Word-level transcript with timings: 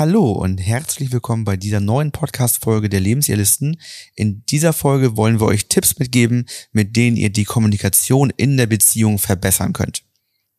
Hallo 0.00 0.32
und 0.32 0.56
herzlich 0.56 1.12
willkommen 1.12 1.44
bei 1.44 1.58
dieser 1.58 1.78
neuen 1.78 2.10
Podcast-Folge 2.10 2.88
der 2.88 3.00
Lebensjahrlisten. 3.00 3.78
In 4.14 4.42
dieser 4.46 4.72
Folge 4.72 5.18
wollen 5.18 5.40
wir 5.40 5.46
euch 5.46 5.66
Tipps 5.68 5.98
mitgeben, 5.98 6.46
mit 6.72 6.96
denen 6.96 7.18
ihr 7.18 7.28
die 7.28 7.44
Kommunikation 7.44 8.32
in 8.34 8.56
der 8.56 8.64
Beziehung 8.64 9.18
verbessern 9.18 9.74
könnt. 9.74 10.02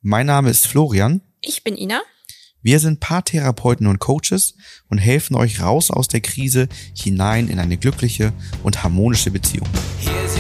Mein 0.04 0.28
Name 0.28 0.52
ist 0.52 0.68
Florian. 0.68 1.22
Ich 1.42 1.64
bin 1.64 1.76
Ina. 1.76 2.04
Wir 2.62 2.80
sind 2.80 3.00
Paartherapeuten 3.00 3.88
und 3.88 3.98
Coaches 3.98 4.54
und 4.90 5.00
helfen 5.00 5.36
euch 5.36 5.60
raus 5.60 5.90
aus 5.90 6.08
der 6.08 6.22
Krise 6.22 6.70
hinein 6.96 7.48
in 7.48 7.58
eine 7.58 7.78
glückliche 7.78 8.34
und 8.62 8.84
harmonische 8.84 9.32
Beziehung. 9.32 9.68
Here's 9.98 10.36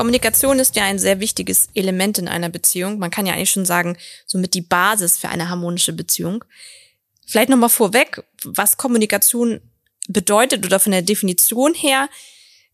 Kommunikation 0.00 0.58
ist 0.58 0.76
ja 0.76 0.84
ein 0.84 0.98
sehr 0.98 1.20
wichtiges 1.20 1.68
Element 1.74 2.16
in 2.16 2.26
einer 2.26 2.48
Beziehung. 2.48 2.98
Man 2.98 3.10
kann 3.10 3.26
ja 3.26 3.34
eigentlich 3.34 3.50
schon 3.50 3.66
sagen, 3.66 3.98
somit 4.24 4.54
die 4.54 4.62
Basis 4.62 5.18
für 5.18 5.28
eine 5.28 5.50
harmonische 5.50 5.92
Beziehung. 5.92 6.42
Vielleicht 7.26 7.50
nochmal 7.50 7.68
vorweg, 7.68 8.22
was 8.42 8.78
Kommunikation 8.78 9.60
bedeutet 10.08 10.64
oder 10.64 10.80
von 10.80 10.92
der 10.92 11.02
Definition 11.02 11.74
her 11.74 12.08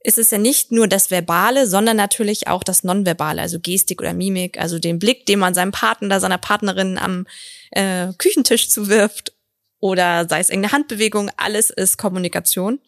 ist 0.05 0.19
es 0.19 0.31
ja 0.31 0.39
nicht 0.39 0.71
nur 0.71 0.87
das 0.87 1.11
Verbale, 1.11 1.67
sondern 1.67 1.97
natürlich 1.97 2.47
auch 2.47 2.63
das 2.63 2.85
Nonverbale, 2.85 3.43
also 3.43 3.59
Gestik 3.59 4.01
oder 4.01 4.15
Mimik, 4.15 4.57
also 4.61 4.79
den 4.79 5.01
Blick, 5.01 5.27
den 5.27 5.41
man 5.41 5.53
seinem 5.53 5.73
Partner 5.73 6.07
oder 6.07 6.21
seiner 6.21 6.39
Partnerin 6.39 6.97
am 6.97 7.27
äh, 7.73 8.13
Küchentisch 8.19 8.71
zuwirft 8.71 9.33
oder 9.81 10.29
sei 10.29 10.39
es 10.39 10.49
irgendeine 10.49 10.75
Handbewegung, 10.75 11.31
alles 11.37 11.71
ist 11.71 11.99
Kommunikation. 11.99 12.79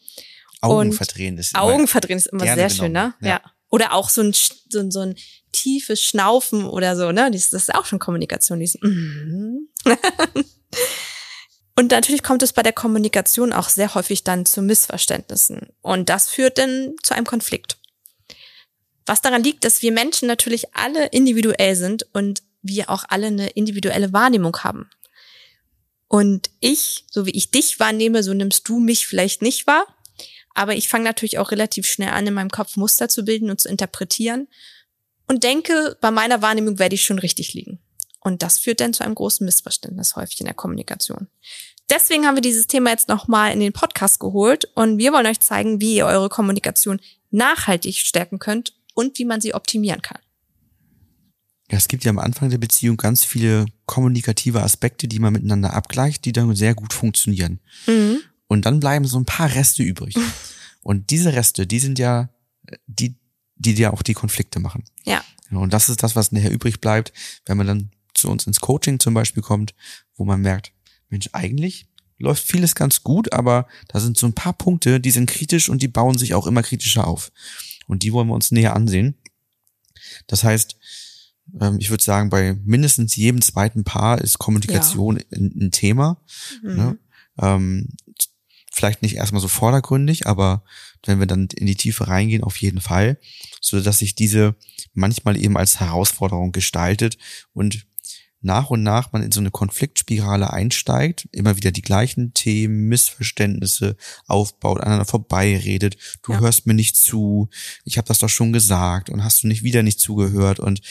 Augen 0.60 0.92
verdrehen 0.92 1.38
ist 1.38 1.54
immer 1.54 1.62
Augen 1.64 1.88
verdrehen 1.88 2.18
ist 2.18 2.26
immer 2.26 2.44
sehr 2.44 2.70
schön, 2.70 2.92
ne? 2.92 3.14
Ja. 3.20 3.28
ja. 3.28 3.40
Oder 3.70 3.92
auch 3.92 4.08
so 4.08 4.22
ein, 4.22 4.32
so, 4.32 4.78
ein, 4.78 4.90
so 4.90 5.00
ein 5.00 5.16
tiefes 5.52 6.02
Schnaufen 6.02 6.64
oder 6.64 6.96
so, 6.96 7.12
ne? 7.12 7.30
Das 7.30 7.52
ist 7.52 7.74
auch 7.74 7.84
schon 7.84 7.98
Kommunikation. 7.98 8.60
Dieses 8.60 8.80
mm 8.80 9.58
Und 11.78 11.92
natürlich 11.92 12.24
kommt 12.24 12.42
es 12.42 12.52
bei 12.52 12.64
der 12.64 12.72
Kommunikation 12.72 13.52
auch 13.52 13.68
sehr 13.68 13.94
häufig 13.94 14.24
dann 14.24 14.44
zu 14.44 14.62
Missverständnissen. 14.62 15.68
Und 15.80 16.08
das 16.08 16.28
führt 16.28 16.58
dann 16.58 16.96
zu 17.04 17.14
einem 17.14 17.24
Konflikt. 17.24 17.78
Was 19.06 19.22
daran 19.22 19.44
liegt, 19.44 19.64
dass 19.64 19.80
wir 19.80 19.92
Menschen 19.92 20.26
natürlich 20.26 20.74
alle 20.74 21.06
individuell 21.06 21.76
sind 21.76 22.04
und 22.12 22.42
wir 22.62 22.90
auch 22.90 23.04
alle 23.08 23.28
eine 23.28 23.50
individuelle 23.50 24.12
Wahrnehmung 24.12 24.56
haben. 24.64 24.90
Und 26.08 26.50
ich, 26.58 27.04
so 27.12 27.26
wie 27.26 27.36
ich 27.36 27.52
dich 27.52 27.78
wahrnehme, 27.78 28.24
so 28.24 28.34
nimmst 28.34 28.68
du 28.68 28.80
mich 28.80 29.06
vielleicht 29.06 29.40
nicht 29.40 29.68
wahr. 29.68 29.86
Aber 30.58 30.74
ich 30.74 30.88
fange 30.88 31.04
natürlich 31.04 31.38
auch 31.38 31.52
relativ 31.52 31.86
schnell 31.86 32.08
an, 32.08 32.26
in 32.26 32.34
meinem 32.34 32.50
Kopf 32.50 32.76
Muster 32.76 33.08
zu 33.08 33.24
bilden 33.24 33.48
und 33.48 33.60
zu 33.60 33.68
interpretieren 33.68 34.48
und 35.28 35.44
denke, 35.44 35.96
bei 36.00 36.10
meiner 36.10 36.42
Wahrnehmung 36.42 36.80
werde 36.80 36.96
ich 36.96 37.04
schon 37.04 37.20
richtig 37.20 37.54
liegen. 37.54 37.78
Und 38.18 38.42
das 38.42 38.58
führt 38.58 38.80
dann 38.80 38.92
zu 38.92 39.04
einem 39.04 39.14
großen 39.14 39.44
Missverständnis 39.44 40.16
häufig 40.16 40.40
in 40.40 40.46
der 40.46 40.56
Kommunikation. 40.56 41.28
Deswegen 41.88 42.26
haben 42.26 42.34
wir 42.34 42.42
dieses 42.42 42.66
Thema 42.66 42.90
jetzt 42.90 43.08
nochmal 43.08 43.52
in 43.52 43.60
den 43.60 43.72
Podcast 43.72 44.18
geholt 44.18 44.68
und 44.74 44.98
wir 44.98 45.12
wollen 45.12 45.26
euch 45.26 45.38
zeigen, 45.38 45.80
wie 45.80 45.94
ihr 45.94 46.06
eure 46.06 46.28
Kommunikation 46.28 46.98
nachhaltig 47.30 47.94
stärken 47.94 48.40
könnt 48.40 48.72
und 48.94 49.16
wie 49.20 49.24
man 49.24 49.40
sie 49.40 49.54
optimieren 49.54 50.02
kann. 50.02 50.18
Ja, 51.70 51.78
es 51.78 51.86
gibt 51.86 52.02
ja 52.02 52.10
am 52.10 52.18
Anfang 52.18 52.50
der 52.50 52.58
Beziehung 52.58 52.96
ganz 52.96 53.24
viele 53.24 53.66
kommunikative 53.86 54.64
Aspekte, 54.64 55.06
die 55.06 55.20
man 55.20 55.34
miteinander 55.34 55.74
abgleicht, 55.74 56.24
die 56.24 56.32
dann 56.32 56.52
sehr 56.56 56.74
gut 56.74 56.92
funktionieren. 56.92 57.60
Mhm. 57.86 58.22
Und 58.48 58.66
dann 58.66 58.80
bleiben 58.80 59.04
so 59.06 59.18
ein 59.18 59.24
paar 59.24 59.54
Reste 59.54 59.82
übrig. 59.82 60.16
Und 60.82 61.10
diese 61.10 61.34
Reste, 61.34 61.66
die 61.66 61.78
sind 61.78 61.98
ja 61.98 62.30
die, 62.86 63.16
die 63.56 63.74
dir 63.74 63.92
auch 63.92 64.02
die 64.02 64.14
Konflikte 64.14 64.58
machen. 64.58 64.84
Ja. 65.04 65.22
Und 65.50 65.72
das 65.72 65.88
ist 65.88 66.02
das, 66.02 66.16
was 66.16 66.32
nachher 66.32 66.50
übrig 66.50 66.80
bleibt, 66.80 67.12
wenn 67.46 67.56
man 67.56 67.66
dann 67.66 67.90
zu 68.14 68.30
uns 68.30 68.46
ins 68.46 68.60
Coaching 68.60 68.98
zum 68.98 69.14
Beispiel 69.14 69.42
kommt, 69.42 69.74
wo 70.16 70.24
man 70.24 70.40
merkt, 70.40 70.72
Mensch, 71.08 71.28
eigentlich 71.32 71.86
läuft 72.18 72.44
vieles 72.44 72.74
ganz 72.74 73.02
gut, 73.02 73.32
aber 73.32 73.68
da 73.88 74.00
sind 74.00 74.16
so 74.16 74.26
ein 74.26 74.34
paar 74.34 74.52
Punkte, 74.52 75.00
die 75.00 75.10
sind 75.10 75.30
kritisch 75.30 75.68
und 75.68 75.82
die 75.82 75.88
bauen 75.88 76.18
sich 76.18 76.34
auch 76.34 76.46
immer 76.46 76.62
kritischer 76.62 77.06
auf. 77.06 77.30
Und 77.86 78.02
die 78.02 78.12
wollen 78.12 78.28
wir 78.28 78.34
uns 78.34 78.50
näher 78.50 78.74
ansehen. 78.74 79.14
Das 80.26 80.44
heißt, 80.44 80.76
ähm, 81.60 81.78
ich 81.78 81.90
würde 81.90 82.02
sagen, 82.02 82.28
bei 82.28 82.54
mindestens 82.64 83.16
jedem 83.16 83.40
zweiten 83.40 83.84
Paar 83.84 84.20
ist 84.20 84.38
Kommunikation 84.38 85.16
ja. 85.16 85.24
ein, 85.38 85.70
Thema. 85.70 86.20
Mhm. 86.62 86.76
Ne? 86.76 86.98
Vielleicht 88.78 89.02
nicht 89.02 89.16
erstmal 89.16 89.42
so 89.42 89.48
vordergründig, 89.48 90.28
aber 90.28 90.62
wenn 91.04 91.18
wir 91.18 91.26
dann 91.26 91.48
in 91.56 91.66
die 91.66 91.74
Tiefe 91.74 92.06
reingehen, 92.06 92.44
auf 92.44 92.58
jeden 92.58 92.80
Fall, 92.80 93.18
so 93.60 93.80
dass 93.80 93.98
sich 93.98 94.14
diese 94.14 94.54
manchmal 94.94 95.36
eben 95.36 95.56
als 95.56 95.80
Herausforderung 95.80 96.52
gestaltet 96.52 97.18
und 97.52 97.88
nach 98.40 98.70
und 98.70 98.84
nach 98.84 99.10
man 99.10 99.24
in 99.24 99.32
so 99.32 99.40
eine 99.40 99.50
Konfliktspirale 99.50 100.52
einsteigt, 100.52 101.28
immer 101.32 101.56
wieder 101.56 101.72
die 101.72 101.82
gleichen 101.82 102.34
Themen, 102.34 102.86
Missverständnisse 102.86 103.96
aufbaut, 104.28 104.78
aneinander 104.78 105.06
vorbeiredet, 105.06 105.96
du 106.22 106.34
ja. 106.34 106.38
hörst 106.38 106.68
mir 106.68 106.74
nicht 106.74 106.94
zu, 106.94 107.48
ich 107.84 107.98
habe 107.98 108.06
das 108.06 108.20
doch 108.20 108.28
schon 108.28 108.52
gesagt 108.52 109.10
und 109.10 109.24
hast 109.24 109.42
du 109.42 109.48
nicht 109.48 109.64
wieder 109.64 109.82
nicht 109.82 109.98
zugehört 109.98 110.60
und 110.60 110.82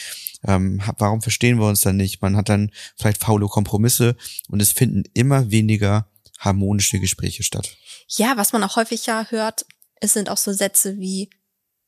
ähm, 0.44 0.82
warum 0.98 1.22
verstehen 1.22 1.58
wir 1.58 1.68
uns 1.68 1.80
dann 1.80 1.96
nicht? 1.96 2.20
Man 2.20 2.36
hat 2.36 2.50
dann 2.50 2.70
vielleicht 2.98 3.22
faule 3.22 3.46
Kompromisse 3.46 4.14
und 4.48 4.60
es 4.60 4.72
finden 4.72 5.04
immer 5.14 5.50
weniger 5.50 6.10
harmonische 6.38 7.00
Gespräche 7.00 7.42
statt. 7.42 7.76
Ja, 8.08 8.36
was 8.36 8.52
man 8.52 8.62
auch 8.64 8.76
häufig 8.76 9.06
ja 9.06 9.26
hört, 9.30 9.66
es 10.00 10.12
sind 10.12 10.30
auch 10.30 10.36
so 10.36 10.52
Sätze 10.52 10.98
wie, 10.98 11.30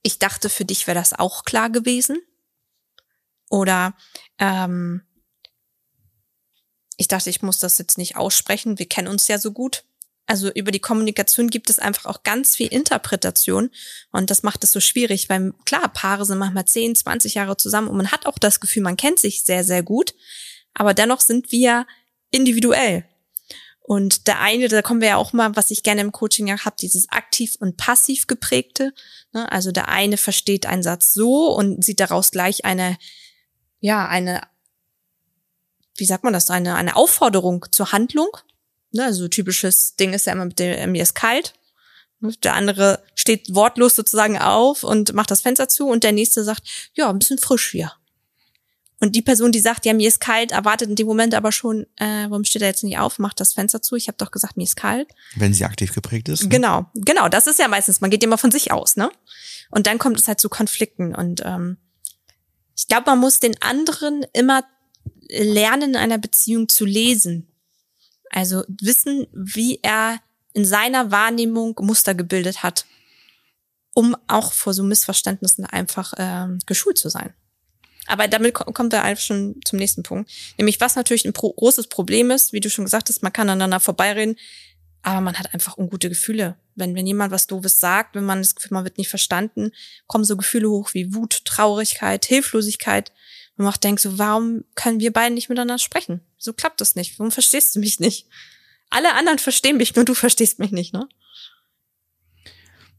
ich 0.02 0.18
dachte, 0.18 0.48
für 0.48 0.64
dich 0.64 0.86
wäre 0.86 0.98
das 0.98 1.12
auch 1.12 1.44
klar 1.44 1.70
gewesen. 1.70 2.18
Oder 3.48 3.94
ähm, 4.38 5.02
ich 6.96 7.08
dachte, 7.08 7.30
ich 7.30 7.42
muss 7.42 7.58
das 7.58 7.78
jetzt 7.78 7.98
nicht 7.98 8.16
aussprechen. 8.16 8.78
Wir 8.78 8.86
kennen 8.86 9.08
uns 9.08 9.28
ja 9.28 9.38
so 9.38 9.52
gut. 9.52 9.84
Also 10.26 10.48
über 10.52 10.70
die 10.70 10.80
Kommunikation 10.80 11.48
gibt 11.48 11.70
es 11.70 11.80
einfach 11.80 12.06
auch 12.06 12.22
ganz 12.22 12.54
viel 12.54 12.68
Interpretation 12.68 13.68
und 14.12 14.30
das 14.30 14.44
macht 14.44 14.62
es 14.62 14.70
so 14.70 14.78
schwierig, 14.78 15.28
weil 15.28 15.52
klar, 15.64 15.88
Paare 15.88 16.24
sind 16.24 16.38
manchmal 16.38 16.66
10, 16.66 16.94
20 16.94 17.34
Jahre 17.34 17.56
zusammen 17.56 17.88
und 17.88 17.96
man 17.96 18.12
hat 18.12 18.26
auch 18.26 18.38
das 18.38 18.60
Gefühl, 18.60 18.84
man 18.84 18.96
kennt 18.96 19.18
sich 19.18 19.42
sehr, 19.42 19.64
sehr 19.64 19.82
gut, 19.82 20.14
aber 20.72 20.94
dennoch 20.94 21.18
sind 21.18 21.50
wir 21.50 21.84
individuell. 22.30 23.08
Und 23.90 24.28
der 24.28 24.38
eine, 24.38 24.68
da 24.68 24.82
kommen 24.82 25.00
wir 25.00 25.08
ja 25.08 25.16
auch 25.16 25.32
mal, 25.32 25.56
was 25.56 25.72
ich 25.72 25.82
gerne 25.82 26.00
im 26.00 26.12
Coaching 26.12 26.46
ja 26.46 26.64
habe, 26.64 26.76
dieses 26.80 27.08
aktiv 27.08 27.56
und 27.58 27.76
passiv 27.76 28.28
geprägte. 28.28 28.94
Ne? 29.32 29.50
Also 29.50 29.72
der 29.72 29.88
eine 29.88 30.16
versteht 30.16 30.64
einen 30.64 30.84
Satz 30.84 31.12
so 31.12 31.52
und 31.52 31.84
sieht 31.84 31.98
daraus 31.98 32.30
gleich 32.30 32.64
eine, 32.64 32.96
ja, 33.80 34.06
eine 34.06 34.42
wie 35.96 36.04
sagt 36.04 36.22
man 36.22 36.32
das, 36.32 36.50
eine, 36.50 36.76
eine 36.76 36.94
Aufforderung 36.94 37.66
zur 37.72 37.90
Handlung. 37.90 38.28
Ne, 38.92 39.06
also 39.06 39.26
typisches 39.26 39.96
Ding 39.96 40.12
ist 40.12 40.24
ja 40.24 40.34
immer 40.34 40.44
mit 40.44 40.60
dem, 40.60 40.92
mir 40.92 41.02
ist 41.02 41.16
kalt. 41.16 41.54
Der 42.44 42.54
andere 42.54 43.02
steht 43.16 43.52
wortlos 43.56 43.96
sozusagen 43.96 44.38
auf 44.38 44.84
und 44.84 45.14
macht 45.14 45.32
das 45.32 45.40
Fenster 45.40 45.68
zu 45.68 45.88
und 45.88 46.04
der 46.04 46.12
nächste 46.12 46.44
sagt, 46.44 46.90
ja, 46.94 47.10
ein 47.10 47.18
bisschen 47.18 47.38
frisch 47.38 47.72
hier. 47.72 47.90
Und 49.00 49.16
die 49.16 49.22
Person, 49.22 49.50
die 49.50 49.60
sagt, 49.60 49.86
ja, 49.86 49.94
mir 49.94 50.06
ist 50.06 50.20
kalt, 50.20 50.52
erwartet 50.52 50.90
in 50.90 50.94
dem 50.94 51.06
Moment 51.06 51.34
aber 51.34 51.52
schon, 51.52 51.86
äh, 51.96 52.28
warum 52.28 52.44
steht 52.44 52.60
er 52.60 52.68
jetzt 52.68 52.84
nicht 52.84 52.98
auf, 52.98 53.18
macht 53.18 53.40
das 53.40 53.54
Fenster 53.54 53.80
zu? 53.80 53.96
Ich 53.96 54.08
habe 54.08 54.18
doch 54.18 54.30
gesagt, 54.30 54.58
mir 54.58 54.64
ist 54.64 54.76
kalt. 54.76 55.08
Wenn 55.36 55.54
sie 55.54 55.64
aktiv 55.64 55.94
geprägt 55.94 56.28
ist. 56.28 56.42
Ne? 56.42 56.48
Genau, 56.50 56.84
genau, 56.94 57.30
das 57.30 57.46
ist 57.46 57.58
ja 57.58 57.66
meistens, 57.66 58.02
man 58.02 58.10
geht 58.10 58.22
immer 58.22 58.36
von 58.36 58.50
sich 58.50 58.72
aus, 58.72 58.96
ne? 58.96 59.10
Und 59.70 59.86
dann 59.86 59.98
kommt 59.98 60.20
es 60.20 60.28
halt 60.28 60.38
zu 60.38 60.50
Konflikten. 60.50 61.14
Und 61.14 61.42
ähm, 61.44 61.78
ich 62.76 62.88
glaube, 62.88 63.10
man 63.10 63.20
muss 63.20 63.40
den 63.40 63.60
anderen 63.62 64.26
immer 64.34 64.64
lernen, 65.28 65.90
in 65.90 65.96
einer 65.96 66.18
Beziehung 66.18 66.68
zu 66.68 66.84
lesen. 66.84 67.48
Also 68.30 68.64
wissen, 68.68 69.28
wie 69.32 69.80
er 69.82 70.18
in 70.52 70.64
seiner 70.64 71.10
Wahrnehmung 71.10 71.74
Muster 71.80 72.14
gebildet 72.14 72.62
hat, 72.62 72.84
um 73.94 74.16
auch 74.26 74.52
vor 74.52 74.74
so 74.74 74.82
Missverständnissen 74.82 75.64
einfach 75.64 76.12
äh, 76.14 76.48
geschult 76.66 76.98
zu 76.98 77.08
sein. 77.08 77.32
Aber 78.10 78.26
damit 78.26 78.54
kommen 78.54 78.90
wir 78.90 79.04
einfach 79.04 79.22
schon 79.22 79.60
zum 79.64 79.78
nächsten 79.78 80.02
Punkt. 80.02 80.28
Nämlich, 80.58 80.80
was 80.80 80.96
natürlich 80.96 81.24
ein 81.24 81.32
großes 81.32 81.86
Problem 81.86 82.32
ist, 82.32 82.52
wie 82.52 82.58
du 82.58 82.68
schon 82.68 82.84
gesagt 82.84 83.08
hast, 83.08 83.22
man 83.22 83.32
kann 83.32 83.48
aneinander 83.48 83.78
vorbeireden, 83.78 84.36
aber 85.02 85.20
man 85.20 85.38
hat 85.38 85.54
einfach 85.54 85.78
ungute 85.78 86.08
Gefühle. 86.08 86.56
Wenn, 86.74 86.96
wenn 86.96 87.06
jemand 87.06 87.30
was 87.30 87.46
Doofes 87.46 87.78
sagt, 87.78 88.16
wenn 88.16 88.24
man 88.24 88.38
das 88.38 88.56
Gefühl, 88.56 88.74
man 88.74 88.82
wird 88.82 88.98
nicht 88.98 89.08
verstanden, 89.08 89.70
kommen 90.08 90.24
so 90.24 90.36
Gefühle 90.36 90.68
hoch 90.68 90.92
wie 90.92 91.14
Wut, 91.14 91.44
Traurigkeit, 91.44 92.24
Hilflosigkeit 92.24 93.12
und 93.56 93.66
auch 93.68 93.76
denkst 93.76 94.02
so, 94.02 94.18
warum 94.18 94.64
können 94.74 94.98
wir 94.98 95.12
beiden 95.12 95.34
nicht 95.34 95.48
miteinander 95.48 95.78
sprechen? 95.78 96.20
So 96.36 96.52
klappt 96.52 96.80
das 96.80 96.96
nicht. 96.96 97.16
Warum 97.20 97.30
verstehst 97.30 97.76
du 97.76 97.78
mich 97.78 98.00
nicht? 98.00 98.26
Alle 98.90 99.14
anderen 99.14 99.38
verstehen 99.38 99.76
mich, 99.76 99.94
nur 99.94 100.04
du 100.04 100.14
verstehst 100.14 100.58
mich 100.58 100.72
nicht, 100.72 100.92
ne? 100.92 101.08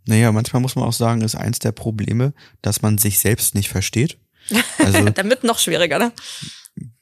Naja, 0.06 0.32
manchmal 0.32 0.62
muss 0.62 0.76
man 0.76 0.86
auch 0.86 0.94
sagen, 0.94 1.22
ist 1.22 1.36
eins 1.36 1.60
der 1.60 1.74
Probleme, 1.74 2.34
dass 2.62 2.82
man 2.82 2.98
sich 2.98 3.20
selbst 3.20 3.56
nicht 3.56 3.68
versteht. 3.68 4.18
Also, 4.78 5.10
Damit 5.10 5.44
noch 5.44 5.60
schwieriger, 5.60 6.00
ne? 6.00 6.12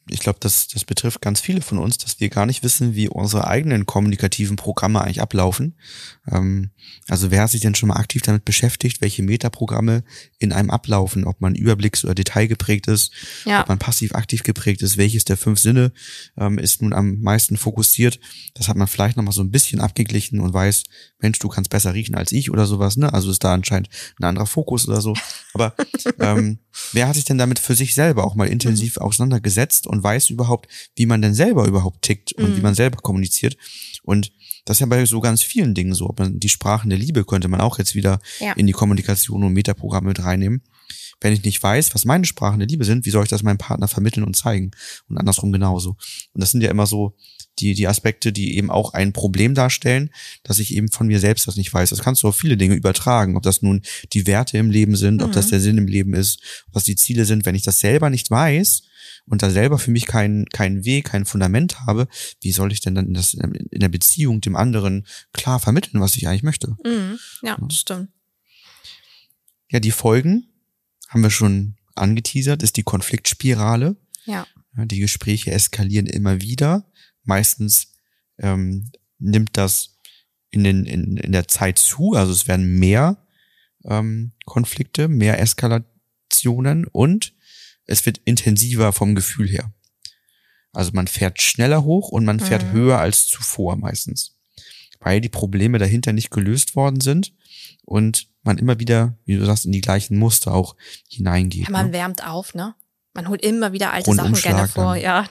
Ich 0.10 0.20
glaube, 0.20 0.40
das, 0.42 0.68
das 0.68 0.86
betrifft 0.86 1.22
ganz 1.22 1.40
viele 1.40 1.62
von 1.62 1.78
uns, 1.78 1.98
dass 1.98 2.20
wir 2.20 2.30
gar 2.30 2.46
nicht 2.46 2.64
wissen, 2.64 2.96
wie 2.96 3.08
unsere 3.08 3.48
eigenen 3.48 3.86
kommunikativen 3.86 4.56
Programme 4.56 5.02
eigentlich 5.02 5.22
ablaufen. 5.22 5.76
Ähm, 6.32 6.72
also 7.08 7.32
wer 7.32 7.44
hat 7.44 7.52
sich 7.52 7.62
denn 7.62 7.76
schon 7.76 7.90
mal 7.90 7.98
aktiv 7.98 8.22
damit 8.22 8.46
beschäftigt, 8.46 9.02
welche 9.02 9.24
Metaprogramme 9.24 10.04
in 10.38 10.54
einem 10.54 10.70
ablaufen, 10.70 11.26
ob 11.26 11.42
man 11.42 11.56
überblicks- 11.56 12.04
oder 12.04 12.16
detailgeprägt 12.16 12.88
ist, 12.88 13.12
ja. 13.46 13.62
ob 13.62 13.70
man 13.70 13.80
passiv-aktiv 13.80 14.44
geprägt 14.44 14.82
ist, 14.82 14.98
welches 14.98 15.26
der 15.26 15.38
fünf 15.38 15.60
Sinne 15.60 15.92
ähm, 16.38 16.58
ist 16.58 16.82
nun 16.82 16.94
am 16.94 17.20
meisten 17.22 17.58
fokussiert. 17.58 18.20
Das 18.54 18.68
hat 18.68 18.78
man 18.78 18.88
vielleicht 18.88 19.18
nochmal 19.18 19.34
so 19.34 19.42
ein 19.42 19.52
bisschen 19.52 19.82
abgeglichen 19.82 20.40
und 20.40 20.54
weiß, 20.54 20.84
Mensch, 21.20 21.40
du 21.40 21.50
kannst 21.50 21.70
besser 21.70 21.94
riechen 21.94 22.16
als 22.16 22.32
ich 22.32 22.50
oder 22.52 22.66
sowas, 22.66 22.98
ne? 22.98 23.14
Also 23.14 23.30
ist 23.32 23.44
da 23.44 23.54
anscheinend 23.54 23.90
ein 24.20 24.24
anderer 24.24 24.46
Fokus 24.46 24.88
oder 24.88 25.02
so. 25.02 25.16
Aber 25.54 25.76
ähm, 26.20 26.60
wer 26.94 27.08
hat 27.08 27.16
sich 27.16 27.26
denn 27.26 27.38
damit 27.38 27.60
für 27.60 27.76
sich 27.76 27.94
selber 27.94 28.24
auch 28.24 28.36
mal 28.36 28.48
intensiv 28.48 28.98
mhm. 28.98 29.02
auseinandergesetzt 29.02 29.88
und 29.88 29.99
weiß 30.04 30.30
überhaupt, 30.30 30.68
wie 30.96 31.06
man 31.06 31.22
denn 31.22 31.34
selber 31.34 31.68
überhaupt 31.68 32.02
tickt 32.02 32.34
und 32.34 32.52
mhm. 32.52 32.58
wie 32.58 32.62
man 32.62 32.76
selber 32.76 32.98
kommuniziert? 32.98 33.58
Und 34.04 34.32
das 34.66 34.78
ist 34.78 34.82
ja 34.82 34.86
bei 34.86 35.06
so 35.06 35.20
ganz 35.20 35.42
vielen 35.42 35.74
Dingen 35.74 35.94
so. 35.94 36.10
Ob 36.10 36.20
man 36.20 36.40
die 36.40 36.50
Sprachen 36.50 36.90
der 36.90 37.00
Liebe 37.00 37.26
könnte 37.26 37.48
man 37.48 37.62
auch 37.62 37.78
jetzt 37.80 37.96
wieder 37.96 38.20
ja. 38.40 38.54
in 38.54 38.68
die 38.68 38.74
Kommunikation 38.74 39.44
und 39.44 39.54
Metaprogramme 39.54 40.10
mit 40.10 40.24
reinnehmen. 40.24 40.62
Wenn 41.22 41.34
ich 41.34 41.44
nicht 41.44 41.62
weiß, 41.62 41.94
was 41.94 42.06
meine 42.06 42.26
Sprachen 42.26 42.60
der 42.60 42.68
Liebe 42.68 42.86
sind, 42.86 43.06
wie 43.06 43.10
soll 43.10 43.24
ich 43.24 43.30
das 43.30 43.44
meinem 43.44 43.58
Partner 43.58 43.88
vermitteln 43.88 44.24
und 44.24 44.36
zeigen? 44.36 44.72
Und 45.10 45.18
andersrum 45.18 45.52
genauso. 45.52 45.98
Und 46.34 46.42
das 46.42 46.52
sind 46.52 46.62
ja 46.62 46.72
immer 46.72 46.86
so 46.86 47.16
die, 47.60 47.74
die 47.74 47.88
Aspekte, 47.88 48.32
die 48.32 48.58
eben 48.58 48.72
auch 48.72 48.94
ein 48.94 49.14
Problem 49.14 49.54
darstellen, 49.54 50.10
dass 50.44 50.60
ich 50.60 50.74
eben 50.74 50.90
von 50.90 51.08
mir 51.08 51.20
selbst 51.20 51.48
das 51.48 51.56
nicht 51.56 51.74
weiß. 51.74 51.90
Das 51.90 52.00
kannst 52.00 52.24
du 52.24 52.28
auf 52.28 52.36
viele 52.36 52.58
Dinge 52.58 52.76
übertragen, 52.76 53.38
ob 53.38 53.44
das 53.44 53.62
nun 53.62 53.82
die 54.14 54.28
Werte 54.28 54.58
im 54.58 54.70
Leben 54.70 54.96
sind, 54.96 55.18
mhm. 55.18 55.24
ob 55.24 55.32
das 55.32 55.48
mhm. 55.48 55.50
der 55.52 55.60
Sinn 55.60 55.78
im 55.78 55.88
Leben 55.88 56.14
ist, 56.14 56.42
was 56.72 56.84
die 56.84 56.96
Ziele 56.96 57.26
sind. 57.26 57.46
Wenn 57.46 57.56
ich 57.56 57.64
das 57.64 57.80
selber 57.80 58.10
nicht 58.10 58.30
weiß 58.32 58.84
und 59.26 59.42
da 59.42 59.50
selber 59.50 59.78
für 59.80 59.92
mich 59.92 60.06
keinen 60.06 60.46
keinen 60.48 60.86
Weg, 60.86 61.06
kein 61.06 61.26
Fundament 61.26 61.82
habe, 61.82 62.08
wie 62.42 62.52
soll 62.52 62.72
ich 62.72 62.82
denn 62.82 62.96
dann 62.96 63.08
in, 63.08 63.14
das, 63.14 63.34
in 63.34 63.80
der 63.80 63.90
Beziehung 63.90 64.42
dem 64.42 64.56
anderen 64.56 65.06
klar 65.34 65.60
vermitteln, 65.60 66.02
was 66.02 66.16
ich 66.16 66.28
eigentlich 66.28 66.44
möchte? 66.44 66.76
Mhm. 66.86 67.20
Ja, 67.42 67.58
ja, 67.60 67.68
stimmt. 67.72 68.10
Ja, 69.72 69.80
die 69.80 69.92
Folgen 69.92 70.48
haben 71.10 71.22
wir 71.22 71.30
schon 71.30 71.76
angeteasert, 71.96 72.64
ist 72.64 72.78
die 72.78 72.84
Konfliktspirale. 72.84 73.96
Ja. 74.26 74.48
Die 74.76 75.00
Gespräche 75.00 75.52
eskalieren 75.52 76.06
immer 76.06 76.42
wieder. 76.42 76.86
Meistens 77.30 77.94
ähm, 78.40 78.92
nimmt 79.20 79.56
das 79.56 79.98
in, 80.50 80.64
den, 80.64 80.86
in, 80.86 81.16
in 81.18 81.32
der 81.32 81.48
Zeit 81.48 81.78
zu, 81.78 82.14
also 82.14 82.32
es 82.32 82.48
werden 82.48 82.80
mehr 82.80 83.24
ähm, 83.86 84.32
Konflikte, 84.46 85.08
mehr 85.08 85.40
Eskalationen 85.40 86.88
und 86.88 87.36
es 87.86 88.04
wird 88.08 88.20
intensiver 88.26 88.94
vom 88.94 89.14
Gefühl 89.14 89.48
her. 89.48 89.72
Also 90.74 90.92
man 90.94 91.06
fährt 91.06 91.40
schneller 91.40 91.84
hoch 91.84 92.10
und 92.10 92.26
man 92.26 92.40
fährt 92.40 92.64
mhm. 92.64 92.72
höher 92.72 92.98
als 92.98 93.28
zuvor 93.28 93.76
meistens, 93.76 94.36
weil 95.00 95.22
die 95.22 95.30
Probleme 95.30 95.78
dahinter 95.78 96.14
nicht 96.14 96.32
gelöst 96.32 96.76
worden 96.76 97.00
sind 97.00 97.36
und 97.86 98.28
man 98.42 98.58
immer 98.58 98.80
wieder, 98.80 99.20
wie 99.26 99.38
du 99.38 99.46
sagst, 99.46 99.66
in 99.66 99.72
die 99.72 99.82
gleichen 99.82 100.18
Muster 100.18 100.52
auch 100.56 100.76
hineingeht. 101.08 101.66
Ja, 101.66 101.72
man 101.72 101.88
ne? 101.88 101.94
wärmt 101.94 102.26
auf, 102.26 102.56
ne? 102.56 102.74
Man 103.14 103.30
holt 103.30 103.44
immer 103.44 103.72
wieder 103.72 103.94
alte 103.94 104.14
Sachen 104.16 104.34
gerne 104.34 104.68
vor, 104.68 104.96
dann. 104.96 105.04
ja. 105.04 105.30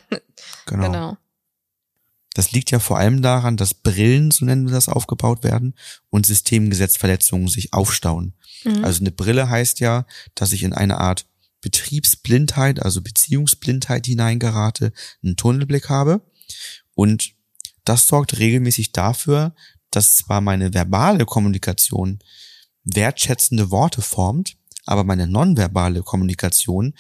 Genau. 0.66 0.86
genau. 0.86 1.16
Das 2.38 2.52
liegt 2.52 2.70
ja 2.70 2.78
vor 2.78 2.98
allem 2.98 3.20
daran, 3.20 3.56
dass 3.56 3.74
Brillen, 3.74 4.30
so 4.30 4.44
nennen 4.44 4.68
wir 4.68 4.72
das, 4.72 4.88
aufgebaut 4.88 5.42
werden 5.42 5.74
und 6.08 6.24
Systemgesetzverletzungen 6.24 7.48
sich 7.48 7.72
aufstauen. 7.72 8.32
Mhm. 8.62 8.84
Also 8.84 9.00
eine 9.00 9.10
Brille 9.10 9.50
heißt 9.50 9.80
ja, 9.80 10.06
dass 10.36 10.52
ich 10.52 10.62
in 10.62 10.72
eine 10.72 10.98
Art 10.98 11.26
Betriebsblindheit, 11.62 12.80
also 12.80 13.02
Beziehungsblindheit 13.02 14.06
hineingerate, 14.06 14.92
einen 15.20 15.34
Tunnelblick 15.34 15.88
habe. 15.88 16.20
Und 16.94 17.32
das 17.84 18.06
sorgt 18.06 18.38
regelmäßig 18.38 18.92
dafür, 18.92 19.52
dass 19.90 20.18
zwar 20.18 20.40
meine 20.40 20.72
verbale 20.72 21.24
Kommunikation 21.24 22.20
wertschätzende 22.84 23.72
Worte 23.72 24.00
formt, 24.00 24.56
aber 24.86 25.02
meine 25.02 25.26
nonverbale 25.26 26.04
Kommunikation 26.04 26.94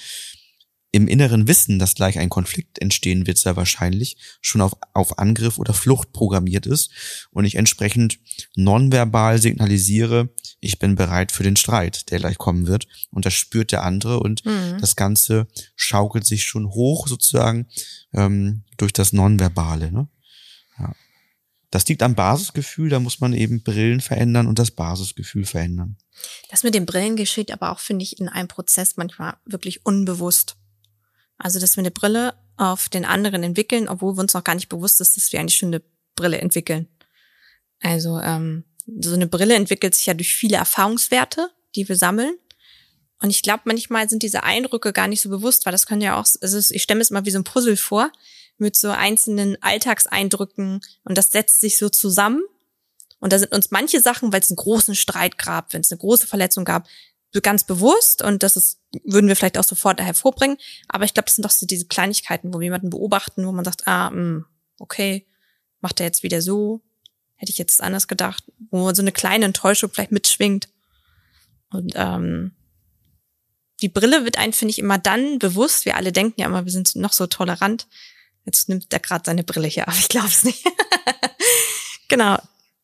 im 0.90 1.06
inneren 1.06 1.48
Wissen, 1.48 1.78
dass 1.78 1.94
gleich 1.94 2.18
ein 2.18 2.30
Konflikt 2.30 2.78
entstehen 2.78 3.26
wird, 3.26 3.36
sehr 3.36 3.56
wahrscheinlich, 3.56 4.16
schon 4.40 4.62
auf, 4.62 4.72
auf 4.94 5.18
Angriff 5.18 5.58
oder 5.58 5.74
Flucht 5.74 6.12
programmiert 6.12 6.66
ist 6.66 6.90
und 7.30 7.44
ich 7.44 7.56
entsprechend 7.56 8.18
nonverbal 8.56 9.38
signalisiere, 9.38 10.30
ich 10.60 10.78
bin 10.78 10.96
bereit 10.96 11.30
für 11.30 11.42
den 11.42 11.56
Streit, 11.56 12.10
der 12.10 12.18
gleich 12.18 12.38
kommen 12.38 12.66
wird. 12.66 12.86
Und 13.10 13.26
das 13.26 13.34
spürt 13.34 13.70
der 13.72 13.84
andere 13.84 14.20
und 14.20 14.44
mhm. 14.44 14.78
das 14.80 14.96
Ganze 14.96 15.46
schaukelt 15.76 16.26
sich 16.26 16.44
schon 16.44 16.70
hoch 16.70 17.06
sozusagen 17.06 17.66
ähm, 18.12 18.64
durch 18.76 18.92
das 18.92 19.12
Nonverbale. 19.12 19.92
Ne? 19.92 20.08
Ja. 20.78 20.94
Das 21.70 21.86
liegt 21.86 22.02
am 22.02 22.14
Basisgefühl, 22.14 22.88
da 22.88 22.98
muss 22.98 23.20
man 23.20 23.34
eben 23.34 23.62
Brillen 23.62 24.00
verändern 24.00 24.46
und 24.46 24.58
das 24.58 24.70
Basisgefühl 24.70 25.44
verändern. 25.44 25.98
Das 26.50 26.62
mit 26.62 26.74
den 26.74 26.86
Brillen 26.86 27.16
geschieht 27.16 27.52
aber 27.52 27.70
auch, 27.70 27.78
finde 27.78 28.04
ich, 28.04 28.18
in 28.18 28.28
einem 28.28 28.48
Prozess 28.48 28.96
manchmal 28.96 29.36
wirklich 29.44 29.84
unbewusst. 29.84 30.56
Also, 31.38 31.60
dass 31.60 31.76
wir 31.76 31.82
eine 31.82 31.90
Brille 31.90 32.34
auf 32.56 32.88
den 32.88 33.04
anderen 33.04 33.42
entwickeln, 33.42 33.88
obwohl 33.88 34.16
wir 34.16 34.20
uns 34.20 34.34
noch 34.34 34.44
gar 34.44 34.54
nicht 34.54 34.68
bewusst 34.68 35.00
ist, 35.00 35.16
dass 35.16 35.32
wir 35.32 35.40
eigentlich 35.40 35.56
schon 35.56 35.68
eine 35.68 35.82
Brille 36.16 36.38
entwickeln. 36.38 36.88
Also, 37.80 38.18
ähm, 38.18 38.64
so 39.00 39.14
eine 39.14 39.26
Brille 39.26 39.54
entwickelt 39.54 39.94
sich 39.94 40.06
ja 40.06 40.14
durch 40.14 40.34
viele 40.34 40.56
Erfahrungswerte, 40.56 41.50
die 41.74 41.88
wir 41.88 41.96
sammeln. 41.96 42.36
Und 43.20 43.30
ich 43.30 43.42
glaube, 43.42 43.62
manchmal 43.64 44.08
sind 44.08 44.22
diese 44.22 44.44
Eindrücke 44.44 44.92
gar 44.92 45.08
nicht 45.08 45.20
so 45.20 45.28
bewusst, 45.28 45.66
weil 45.66 45.72
das 45.72 45.86
können 45.86 46.00
ja 46.00 46.18
auch, 46.18 46.26
also 46.40 46.74
ich 46.74 46.82
stelle 46.82 46.98
mir 46.98 47.02
es 47.02 47.10
mal 47.10 47.24
wie 47.24 47.30
so 47.30 47.38
ein 47.38 47.44
Puzzle 47.44 47.76
vor, 47.76 48.10
mit 48.58 48.76
so 48.76 48.90
einzelnen 48.90 49.60
Alltagseindrücken 49.62 50.80
und 51.04 51.18
das 51.18 51.30
setzt 51.30 51.60
sich 51.60 51.76
so 51.76 51.88
zusammen. 51.88 52.42
Und 53.20 53.32
da 53.32 53.38
sind 53.38 53.52
uns 53.52 53.72
manche 53.72 54.00
Sachen, 54.00 54.32
weil 54.32 54.40
es 54.40 54.50
einen 54.50 54.56
großen 54.56 54.94
Streit 54.94 55.38
gab, 55.38 55.72
wenn 55.72 55.80
es 55.80 55.90
eine 55.90 55.98
große 55.98 56.26
Verletzung 56.28 56.64
gab, 56.64 56.86
ganz 57.42 57.64
bewusst 57.64 58.22
und 58.22 58.42
das 58.42 58.56
ist, 58.56 58.80
würden 59.04 59.28
wir 59.28 59.36
vielleicht 59.36 59.58
auch 59.58 59.64
sofort 59.64 60.00
hervorbringen. 60.00 60.56
Aber 60.88 61.04
ich 61.04 61.14
glaube, 61.14 61.26
das 61.26 61.36
sind 61.36 61.44
doch 61.44 61.50
so 61.50 61.66
diese 61.66 61.86
Kleinigkeiten, 61.86 62.52
wo 62.52 62.60
wir 62.60 62.64
jemanden 62.64 62.90
beobachten, 62.90 63.46
wo 63.46 63.52
man 63.52 63.64
sagt, 63.64 63.86
ah, 63.86 64.10
mh, 64.10 64.16
hm, 64.16 64.44
okay, 64.78 65.26
macht 65.80 66.00
er 66.00 66.06
jetzt 66.06 66.22
wieder 66.22 66.42
so, 66.42 66.82
hätte 67.36 67.52
ich 67.52 67.58
jetzt 67.58 67.82
anders 67.82 68.08
gedacht, 68.08 68.44
wo 68.70 68.92
so 68.92 69.02
eine 69.02 69.12
kleine 69.12 69.44
Enttäuschung 69.44 69.90
vielleicht 69.92 70.12
mitschwingt. 70.12 70.68
Und 71.70 71.92
ähm, 71.96 72.52
die 73.80 73.88
Brille 73.88 74.24
wird 74.24 74.38
einen, 74.38 74.52
finde 74.52 74.70
ich, 74.70 74.78
immer 74.78 74.98
dann 74.98 75.38
bewusst. 75.38 75.84
Wir 75.84 75.96
alle 75.96 76.12
denken 76.12 76.40
ja 76.40 76.46
immer, 76.46 76.64
wir 76.64 76.72
sind 76.72 76.96
noch 76.96 77.12
so 77.12 77.26
tolerant. 77.26 77.86
Jetzt 78.44 78.68
nimmt 78.68 78.92
er 78.92 78.98
gerade 78.98 79.24
seine 79.26 79.44
Brille 79.44 79.68
hier 79.68 79.86
ab. 79.86 79.94
Ich 79.98 80.08
glaube 80.08 80.28
es 80.28 80.42
nicht. 80.42 80.64
genau. 82.08 82.38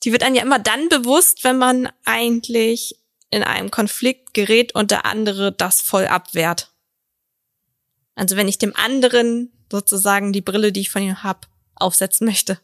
Die 0.05 0.13
wird 0.13 0.23
einem 0.23 0.37
ja 0.37 0.43
immer 0.43 0.59
dann 0.59 0.89
bewusst, 0.89 1.43
wenn 1.45 1.57
man 1.57 1.89
eigentlich 2.05 3.01
in 3.31 3.43
einem 3.43 3.71
Konflikt 3.71 4.35
gerät 4.35 4.75
und 4.75 4.91
der 4.91 5.07
andere 5.07 5.53
das 5.53 5.81
voll 5.81 6.07
abwehrt. 6.07 6.73
Also 8.15 8.37
wenn 8.37 8.49
ich 8.49 8.59
dem 8.59 8.75
anderen 8.77 9.53
sozusagen 9.71 10.33
die 10.33 10.41
Brille, 10.41 10.73
die 10.73 10.81
ich 10.81 10.91
von 10.91 11.03
ihm 11.03 11.23
hab, 11.23 11.49
aufsetzen 11.75 12.27
möchte. 12.27 12.61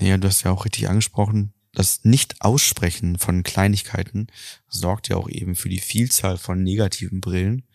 Ja, 0.00 0.16
du 0.16 0.26
hast 0.26 0.42
ja 0.42 0.50
auch 0.50 0.64
richtig 0.64 0.88
angesprochen, 0.88 1.52
das 1.72 2.04
Nicht-Aussprechen 2.04 3.18
von 3.18 3.42
Kleinigkeiten 3.42 4.26
sorgt 4.68 5.08
ja 5.08 5.16
auch 5.16 5.28
eben 5.28 5.54
für 5.54 5.68
die 5.68 5.80
Vielzahl 5.80 6.36
von 6.36 6.62
negativen 6.62 7.20
Brillen. 7.20 7.66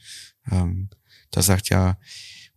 Ähm, 0.51 0.89
da 1.31 1.41
sagt 1.41 1.69
ja 1.69 1.97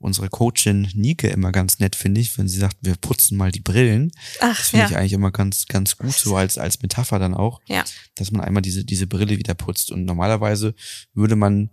unsere 0.00 0.30
Coachin 0.30 0.88
Nike 0.94 1.28
immer 1.28 1.52
ganz 1.52 1.78
nett, 1.78 1.94
finde 1.94 2.20
ich, 2.20 2.36
wenn 2.38 2.48
sie 2.48 2.58
sagt, 2.58 2.78
wir 2.80 2.96
putzen 2.96 3.36
mal 3.36 3.52
die 3.52 3.60
Brillen. 3.60 4.10
Ach, 4.40 4.56
das 4.56 4.70
finde 4.70 4.84
ja. 4.84 4.90
ich 4.90 4.96
eigentlich 4.96 5.12
immer 5.12 5.30
ganz, 5.30 5.66
ganz 5.66 5.96
gut, 5.96 6.14
so 6.14 6.36
als, 6.36 6.56
als 6.58 6.80
Metapher 6.80 7.18
dann 7.18 7.34
auch, 7.34 7.60
ja. 7.66 7.84
dass 8.14 8.32
man 8.32 8.40
einmal 8.40 8.62
diese, 8.62 8.84
diese 8.84 9.06
Brille 9.06 9.38
wieder 9.38 9.54
putzt. 9.54 9.92
Und 9.92 10.06
normalerweise 10.06 10.74
würde 11.12 11.36
man 11.36 11.70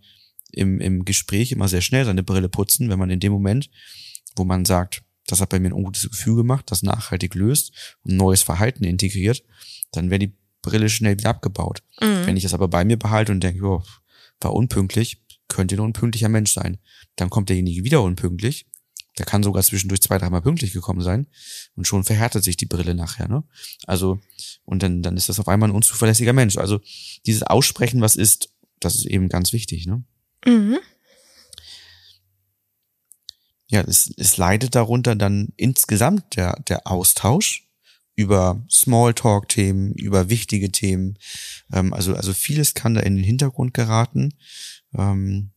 im, 0.51 0.81
im 0.81 1.05
Gespräch 1.05 1.53
immer 1.53 1.69
sehr 1.69 1.81
schnell 1.81 2.05
seine 2.05 2.24
Brille 2.24 2.50
putzen, 2.50 2.89
wenn 2.89 3.00
man 3.00 3.10
in 3.10 3.22
dem 3.22 3.31
Moment, 3.31 3.69
wo 4.36 4.43
man 4.43 4.65
sagt, 4.65 5.03
das 5.25 5.39
hat 5.39 5.50
bei 5.50 5.60
mir 5.60 5.69
ein 5.69 5.74
ungutes 5.74 6.10
Gefühl 6.10 6.36
gemacht, 6.36 6.65
das 6.67 6.84
nachhaltig 6.84 7.34
löst 7.34 7.98
und 8.03 8.17
neues 8.17 8.43
Verhalten 8.43 8.84
integriert, 8.84 9.43
dann 9.91 10.10
wäre 10.10 10.19
die 10.19 10.36
Brille 10.62 10.89
schnell 10.89 11.17
wieder 11.17 11.29
abgebaut. 11.29 11.81
Mhm. 12.01 12.25
Wenn 12.25 12.38
ich 12.38 12.43
das 12.43 12.53
aber 12.53 12.67
bei 12.67 12.84
mir 12.84 12.98
behalte 12.98 13.31
und 13.31 13.41
denke, 13.41 13.65
oh, 13.65 13.84
war 14.41 14.53
unpünktlich, 14.53 15.22
könnte 15.57 15.75
nur 15.75 15.87
ein 15.87 15.93
pünktlicher 15.93 16.29
Mensch 16.29 16.53
sein. 16.53 16.77
Dann 17.15 17.29
kommt 17.29 17.49
derjenige 17.49 17.83
wieder 17.83 18.01
unpünktlich. 18.01 18.67
Der 19.17 19.25
kann 19.25 19.43
sogar 19.43 19.63
zwischendurch 19.63 20.01
zwei, 20.01 20.19
dreimal 20.19 20.43
pünktlich 20.43 20.71
gekommen 20.71 21.01
sein. 21.01 21.27
Und 21.75 21.87
schon 21.87 22.03
verhärtet 22.03 22.43
sich 22.43 22.55
die 22.55 22.67
Brille 22.67 22.93
nachher, 22.93 23.27
ne? 23.27 23.43
Also, 23.85 24.19
und 24.63 24.83
dann, 24.83 25.01
dann 25.01 25.17
ist 25.17 25.27
das 25.27 25.39
auf 25.39 25.47
einmal 25.47 25.69
ein 25.69 25.75
unzuverlässiger 25.75 26.33
Mensch. 26.33 26.57
Also, 26.57 26.79
dieses 27.25 27.43
Aussprechen, 27.43 28.01
was 28.01 28.15
ist, 28.15 28.53
das 28.79 28.95
ist 28.95 29.07
eben 29.07 29.27
ganz 29.27 29.51
wichtig, 29.53 29.87
ne? 29.87 30.03
Mhm 30.45 30.77
ja, 33.69 33.81
es, 33.81 34.11
es 34.17 34.37
leidet 34.37 34.75
darunter 34.75 35.15
dann 35.15 35.49
insgesamt 35.57 36.35
der, 36.35 36.59
der 36.67 36.87
Austausch 36.87 37.67
über 38.15 38.65
Smalltalk-Themen, 38.69 39.93
über 39.93 40.29
wichtige 40.29 40.71
Themen. 40.71 41.19
Ähm, 41.71 41.93
also, 41.93 42.15
also 42.15 42.33
vieles 42.33 42.73
kann 42.73 42.95
da 42.95 43.01
in 43.01 43.15
den 43.15 43.25
Hintergrund 43.25 43.73
geraten, 43.73 44.33
ähm, 44.94 45.51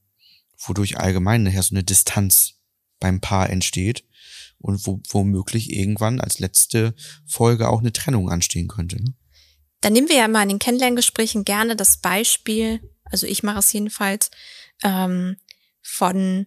wodurch 0.58 0.98
allgemein 0.98 1.42
nachher 1.42 1.62
so 1.62 1.74
eine 1.74 1.84
Distanz 1.84 2.60
beim 2.98 3.20
Paar 3.20 3.50
entsteht 3.50 4.04
und 4.58 4.86
wo, 4.86 5.00
womöglich 5.08 5.72
irgendwann 5.72 6.20
als 6.20 6.38
letzte 6.38 6.94
Folge 7.26 7.68
auch 7.68 7.80
eine 7.80 7.92
Trennung 7.92 8.30
anstehen 8.30 8.68
könnte. 8.68 9.02
Ne? 9.02 9.14
Dann 9.80 9.94
nehmen 9.94 10.08
wir 10.08 10.16
ja 10.16 10.28
mal 10.28 10.42
in 10.42 10.50
den 10.50 10.58
Kennenlerngesprächen 10.58 11.44
gerne 11.44 11.76
das 11.76 11.98
Beispiel, 11.98 12.80
also 13.04 13.26
ich 13.26 13.42
mache 13.42 13.58
es 13.58 13.72
jedenfalls, 13.72 14.30
ähm, 14.82 15.36
von 15.82 16.46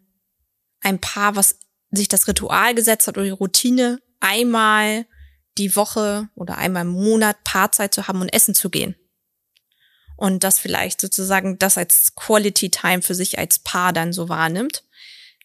ein 0.82 1.00
Paar, 1.00 1.36
was 1.36 1.58
sich 1.90 2.08
das 2.08 2.28
Ritual 2.28 2.75
gesetzt 2.75 3.08
hat 3.08 3.18
oder 3.18 3.25
die 3.25 3.32
Routine, 3.32 4.00
einmal 4.20 5.06
die 5.58 5.75
Woche 5.75 6.30
oder 6.36 6.58
einmal 6.58 6.84
im 6.84 6.92
Monat 6.92 7.44
Paarzeit 7.44 7.94
zu 7.94 8.08
haben 8.08 8.22
und 8.22 8.30
essen 8.30 8.56
zu 8.56 8.70
gehen. 8.70 8.96
Und 10.15 10.43
das 10.43 10.60
vielleicht 10.60 11.01
sozusagen 11.01 11.58
das 11.60 11.77
als 11.77 12.13
Quality 12.15 12.70
Time 12.70 13.01
für 13.01 13.15
sich 13.15 13.39
als 13.39 13.60
Paar 13.60 13.93
dann 13.93 14.13
so 14.13 14.29
wahrnimmt. 14.29 14.84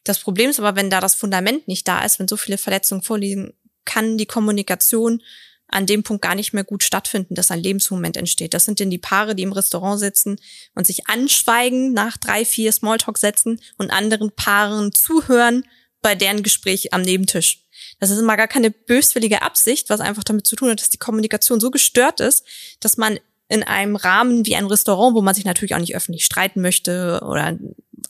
Das 0.04 0.18
Problem 0.18 0.50
ist 0.50 0.58
aber, 0.58 0.76
wenn 0.76 0.90
da 0.90 1.00
das 1.00 1.14
Fundament 1.14 1.68
nicht 1.68 1.86
da 1.88 2.04
ist, 2.04 2.18
wenn 2.18 2.28
so 2.28 2.36
viele 2.36 2.58
Verletzungen 2.58 3.02
vorliegen, 3.02 3.54
kann 3.84 4.18
die 4.18 4.26
Kommunikation 4.26 5.22
an 5.68 5.86
dem 5.86 6.02
Punkt 6.02 6.22
gar 6.22 6.34
nicht 6.34 6.54
mehr 6.54 6.64
gut 6.64 6.82
stattfinden, 6.82 7.34
dass 7.34 7.50
ein 7.50 7.62
Lebensmoment 7.62 8.16
entsteht. 8.16 8.54
Das 8.54 8.64
sind 8.64 8.80
denn 8.80 8.90
die 8.90 8.98
Paare, 8.98 9.34
die 9.34 9.42
im 9.42 9.52
Restaurant 9.52 10.00
sitzen 10.00 10.40
und 10.74 10.86
sich 10.86 11.08
anschweigen 11.08 11.92
nach 11.92 12.16
drei, 12.16 12.44
vier 12.44 12.72
Smalltalk-Sätzen 12.72 13.60
und 13.76 13.90
anderen 13.90 14.32
Paaren 14.32 14.92
zuhören 14.92 15.64
bei 16.00 16.14
deren 16.14 16.42
Gespräch 16.42 16.94
am 16.94 17.02
Nebentisch. 17.02 17.64
Das 18.00 18.10
ist 18.10 18.18
immer 18.18 18.36
gar 18.36 18.48
keine 18.48 18.70
böswillige 18.70 19.42
Absicht, 19.42 19.90
was 19.90 20.00
einfach 20.00 20.24
damit 20.24 20.46
zu 20.46 20.56
tun 20.56 20.70
hat, 20.70 20.80
dass 20.80 20.90
die 20.90 20.98
Kommunikation 20.98 21.60
so 21.60 21.70
gestört 21.70 22.20
ist, 22.20 22.44
dass 22.80 22.96
man 22.96 23.18
in 23.48 23.62
einem 23.62 23.96
Rahmen 23.96 24.44
wie 24.46 24.56
ein 24.56 24.66
Restaurant, 24.66 25.14
wo 25.14 25.22
man 25.22 25.34
sich 25.34 25.44
natürlich 25.44 25.74
auch 25.74 25.80
nicht 25.80 25.96
öffentlich 25.96 26.24
streiten 26.24 26.60
möchte 26.60 27.20
oder 27.22 27.58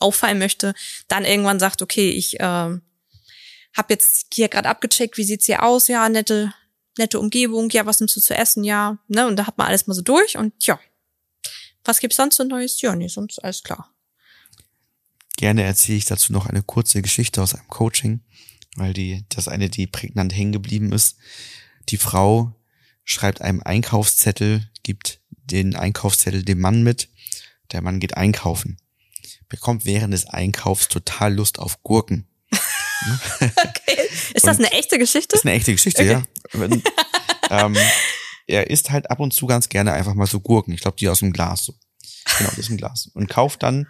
auffallen 0.01 0.39
möchte, 0.39 0.75
dann 1.07 1.25
irgendwann 1.25 1.61
sagt, 1.61 1.83
okay, 1.83 2.11
ich 2.11 2.41
äh, 2.41 2.43
habe 2.43 2.81
jetzt 3.89 4.27
hier 4.33 4.49
gerade 4.49 4.69
abgecheckt, 4.69 5.17
wie 5.17 5.25
sieht's 5.25 5.47
hier 5.47 5.63
aus? 5.63 5.89
Ja, 5.89 6.09
nette 6.09 6.53
nette 6.99 7.19
Umgebung, 7.19 7.71
ja, 7.71 7.87
was 7.87 8.01
nimmst 8.01 8.17
du 8.17 8.21
zu 8.21 8.37
essen? 8.37 8.65
Ja, 8.65 8.99
ne? 9.09 9.27
Und 9.27 9.37
da 9.37 9.47
hat 9.47 9.57
man 9.57 9.69
alles 9.69 9.87
mal 9.87 9.95
so 9.95 10.03
durch 10.03 10.37
und 10.37 10.53
ja. 10.67 10.79
Was 11.85 12.01
gibt's 12.01 12.17
sonst 12.17 12.37
so 12.37 12.45
Neues? 12.45 12.81
Ja, 12.83 12.95
nee, 12.95 13.09
sonst 13.09 13.43
alles 13.43 13.63
klar. 13.63 13.91
Gerne 15.37 15.63
erzähle 15.63 15.99
ich 15.99 16.05
dazu 16.05 16.33
noch 16.33 16.47
eine 16.47 16.63
kurze 16.63 17.01
Geschichte 17.01 17.41
aus 17.41 17.55
einem 17.55 17.69
Coaching, 17.69 18.21
weil 18.77 18.93
die, 18.93 19.25
das 19.29 19.49
eine, 19.49 19.71
die 19.71 19.87
prägnant 19.87 20.37
hängen 20.37 20.53
geblieben 20.53 20.93
ist. 20.93 21.17
Die 21.89 21.97
Frau 21.97 22.53
schreibt 23.05 23.41
einem 23.41 23.63
Einkaufszettel, 23.63 24.69
gibt 24.83 25.21
den 25.51 25.77
Einkaufszettel 25.77 26.45
dem 26.45 26.61
Mann 26.61 26.83
mit. 26.83 27.09
Der 27.73 27.83
Mann 27.83 28.01
geht 28.01 28.17
einkaufen, 28.17 28.79
bekommt 29.49 29.85
während 29.85 30.15
des 30.15 30.27
Einkaufs 30.27 30.89
total 30.89 31.35
Lust 31.35 31.59
auf 31.59 31.83
Gurken. 31.83 32.27
okay. 33.39 34.09
Ist 34.35 34.47
das 34.47 34.59
eine 34.59 34.73
echte 34.73 34.99
Geschichte? 34.99 35.37
Ist 35.37 35.45
eine 35.45 35.55
echte 35.55 35.73
Geschichte, 35.73 36.03
okay. 36.03 36.23
ja. 37.51 37.67
ähm, 37.67 37.77
er 38.47 38.71
isst 38.71 38.91
halt 38.91 39.11
ab 39.11 39.21
und 39.21 39.33
zu 39.33 39.47
ganz 39.47 39.69
gerne 39.69 39.93
einfach 39.93 40.15
mal 40.15 40.27
so 40.27 40.41
Gurken. 40.41 40.73
Ich 40.73 40.81
glaube, 40.81 40.97
die 40.99 41.09
aus 41.09 41.21
dem 41.21 41.33
Glas 41.33 41.65
so. 41.65 41.75
Genau, 42.39 42.51
die 42.57 42.61
aus 42.61 42.67
dem 42.67 42.77
Glas. 42.79 43.11
Und 43.13 43.29
kauft 43.29 43.63
dann 43.63 43.87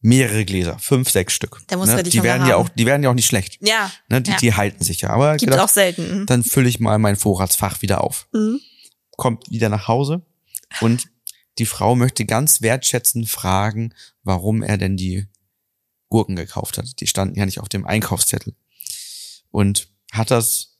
mehrere 0.00 0.44
Gläser, 0.44 0.78
fünf, 0.78 1.10
sechs 1.10 1.32
Stück. 1.32 1.62
Da 1.68 1.76
muss 1.76 1.88
ne? 1.88 2.02
die 2.02 2.22
werden 2.22 2.42
haben. 2.42 2.48
ja 2.48 2.56
auch, 2.56 2.68
die 2.68 2.86
werden 2.86 3.02
ja 3.02 3.10
auch 3.10 3.14
nicht 3.14 3.26
schlecht. 3.26 3.58
Ja. 3.60 3.90
Ne? 4.08 4.20
Die, 4.22 4.30
ja. 4.32 4.36
die 4.36 4.54
halten 4.54 4.84
sich 4.84 5.00
ja. 5.00 5.10
Aber 5.10 5.36
gibt 5.36 5.50
gedacht, 5.50 5.64
auch 5.64 5.72
selten. 5.72 6.26
Dann 6.26 6.42
fülle 6.42 6.68
ich 6.68 6.80
mal 6.80 6.98
mein 6.98 7.16
Vorratsfach 7.16 7.82
wieder 7.82 8.02
auf. 8.02 8.28
Mhm. 8.32 8.60
Kommt 9.16 9.50
wieder 9.50 9.68
nach 9.68 9.88
Hause 9.88 10.22
und 10.80 11.08
die 11.58 11.66
Frau 11.66 11.94
möchte 11.94 12.24
ganz 12.26 12.60
wertschätzend 12.60 13.28
fragen, 13.28 13.94
warum 14.22 14.62
er 14.62 14.76
denn 14.76 14.96
die 14.96 15.26
Gurken 16.08 16.36
gekauft 16.36 16.78
hat. 16.78 17.00
Die 17.00 17.06
standen 17.06 17.38
ja 17.38 17.46
nicht 17.46 17.60
auf 17.60 17.68
dem 17.68 17.86
Einkaufszettel. 17.86 18.54
Und 19.50 19.88
hat 20.12 20.30
das, 20.30 20.78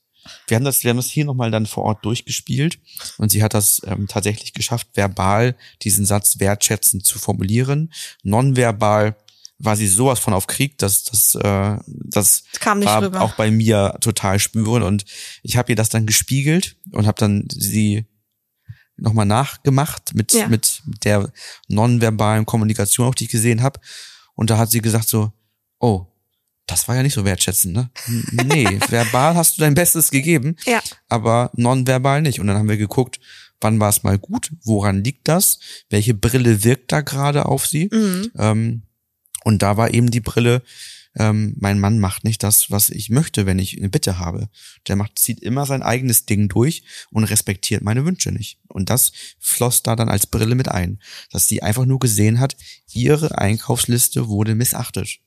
wir 0.48 0.56
haben 0.56 0.64
das, 0.64 0.84
wir 0.84 0.90
haben 0.90 0.96
das 0.96 1.08
hier 1.08 1.24
nochmal 1.24 1.50
dann 1.50 1.66
vor 1.66 1.84
Ort 1.84 2.04
durchgespielt 2.04 2.78
und 3.18 3.30
sie 3.30 3.42
hat 3.42 3.54
das 3.54 3.80
ähm, 3.86 4.06
tatsächlich 4.06 4.52
geschafft, 4.52 4.88
verbal 4.94 5.56
diesen 5.82 6.04
Satz 6.04 6.38
wertschätzend 6.38 7.04
zu 7.04 7.18
formulieren. 7.18 7.92
Nonverbal 8.22 9.16
war 9.58 9.76
sie 9.76 9.88
sowas 9.88 10.18
von 10.18 10.34
auf 10.34 10.46
Krieg, 10.46 10.76
dass 10.78 11.04
das, 11.04 11.34
äh, 11.34 11.78
das 11.86 12.44
nicht 12.78 12.88
war 12.88 13.02
rüber. 13.02 13.22
auch 13.22 13.34
bei 13.34 13.50
mir 13.50 13.96
total 14.00 14.38
spüren. 14.38 14.82
Und 14.82 15.06
ich 15.42 15.56
habe 15.56 15.72
ihr 15.72 15.76
das 15.76 15.88
dann 15.88 16.06
gespiegelt 16.06 16.76
und 16.92 17.06
habe 17.06 17.18
dann 17.18 17.48
sie 17.50 18.04
nochmal 18.96 19.26
nachgemacht 19.26 20.14
mit, 20.14 20.32
Ja. 20.32 20.48
mit 20.48 20.82
der 21.04 21.30
nonverbalen 21.68 22.46
Kommunikation, 22.46 23.06
auch 23.08 23.14
die 23.14 23.24
ich 23.24 23.30
gesehen 23.30 23.62
habe. 23.62 23.80
Und 24.34 24.50
da 24.50 24.58
hat 24.58 24.70
sie 24.70 24.80
gesagt 24.80 25.08
so, 25.08 25.32
oh, 25.78 26.06
das 26.66 26.88
war 26.88 26.96
ja 26.96 27.02
nicht 27.02 27.14
so 27.14 27.24
wertschätzend, 27.24 27.74
ne? 27.74 27.90
Nee, 28.32 28.80
verbal 28.88 29.36
hast 29.36 29.56
du 29.56 29.60
dein 29.60 29.74
Bestes 29.74 30.10
gegeben, 30.10 30.56
Ja. 30.64 30.82
aber 31.08 31.50
nonverbal 31.54 32.22
nicht. 32.22 32.40
Und 32.40 32.48
dann 32.48 32.56
haben 32.56 32.68
wir 32.68 32.76
geguckt, 32.76 33.20
wann 33.60 33.78
war 33.80 33.88
es 33.88 34.02
mal 34.02 34.18
gut, 34.18 34.50
woran 34.64 35.04
liegt 35.04 35.28
das, 35.28 35.58
welche 35.90 36.14
Brille 36.14 36.64
wirkt 36.64 36.90
da 36.92 37.02
gerade 37.02 37.46
auf 37.46 37.66
sie. 37.66 37.88
Mhm. 37.92 38.30
Ähm, 38.36 38.82
und 39.44 39.62
da 39.62 39.76
war 39.76 39.94
eben 39.94 40.10
die 40.10 40.20
Brille, 40.20 40.62
ähm, 41.18 41.54
mein 41.58 41.80
Mann 41.80 41.98
macht 41.98 42.24
nicht 42.24 42.42
das, 42.42 42.70
was 42.70 42.90
ich 42.90 43.10
möchte, 43.10 43.46
wenn 43.46 43.58
ich 43.58 43.76
eine 43.78 43.88
Bitte 43.88 44.18
habe. 44.18 44.48
Der 44.86 44.96
macht, 44.96 45.18
zieht 45.18 45.40
immer 45.40 45.66
sein 45.66 45.82
eigenes 45.82 46.26
Ding 46.26 46.48
durch 46.48 46.82
und 47.10 47.24
respektiert 47.24 47.82
meine 47.82 48.04
Wünsche 48.04 48.30
nicht. 48.32 48.58
Und 48.68 48.90
das 48.90 49.12
floss 49.38 49.82
da 49.82 49.96
dann 49.96 50.08
als 50.08 50.26
Brille 50.26 50.54
mit 50.54 50.68
ein, 50.68 51.00
dass 51.30 51.48
sie 51.48 51.62
einfach 51.62 51.86
nur 51.86 51.98
gesehen 51.98 52.38
hat, 52.40 52.56
ihre 52.92 53.38
Einkaufsliste 53.38 54.28
wurde 54.28 54.54
missachtet. 54.54 55.18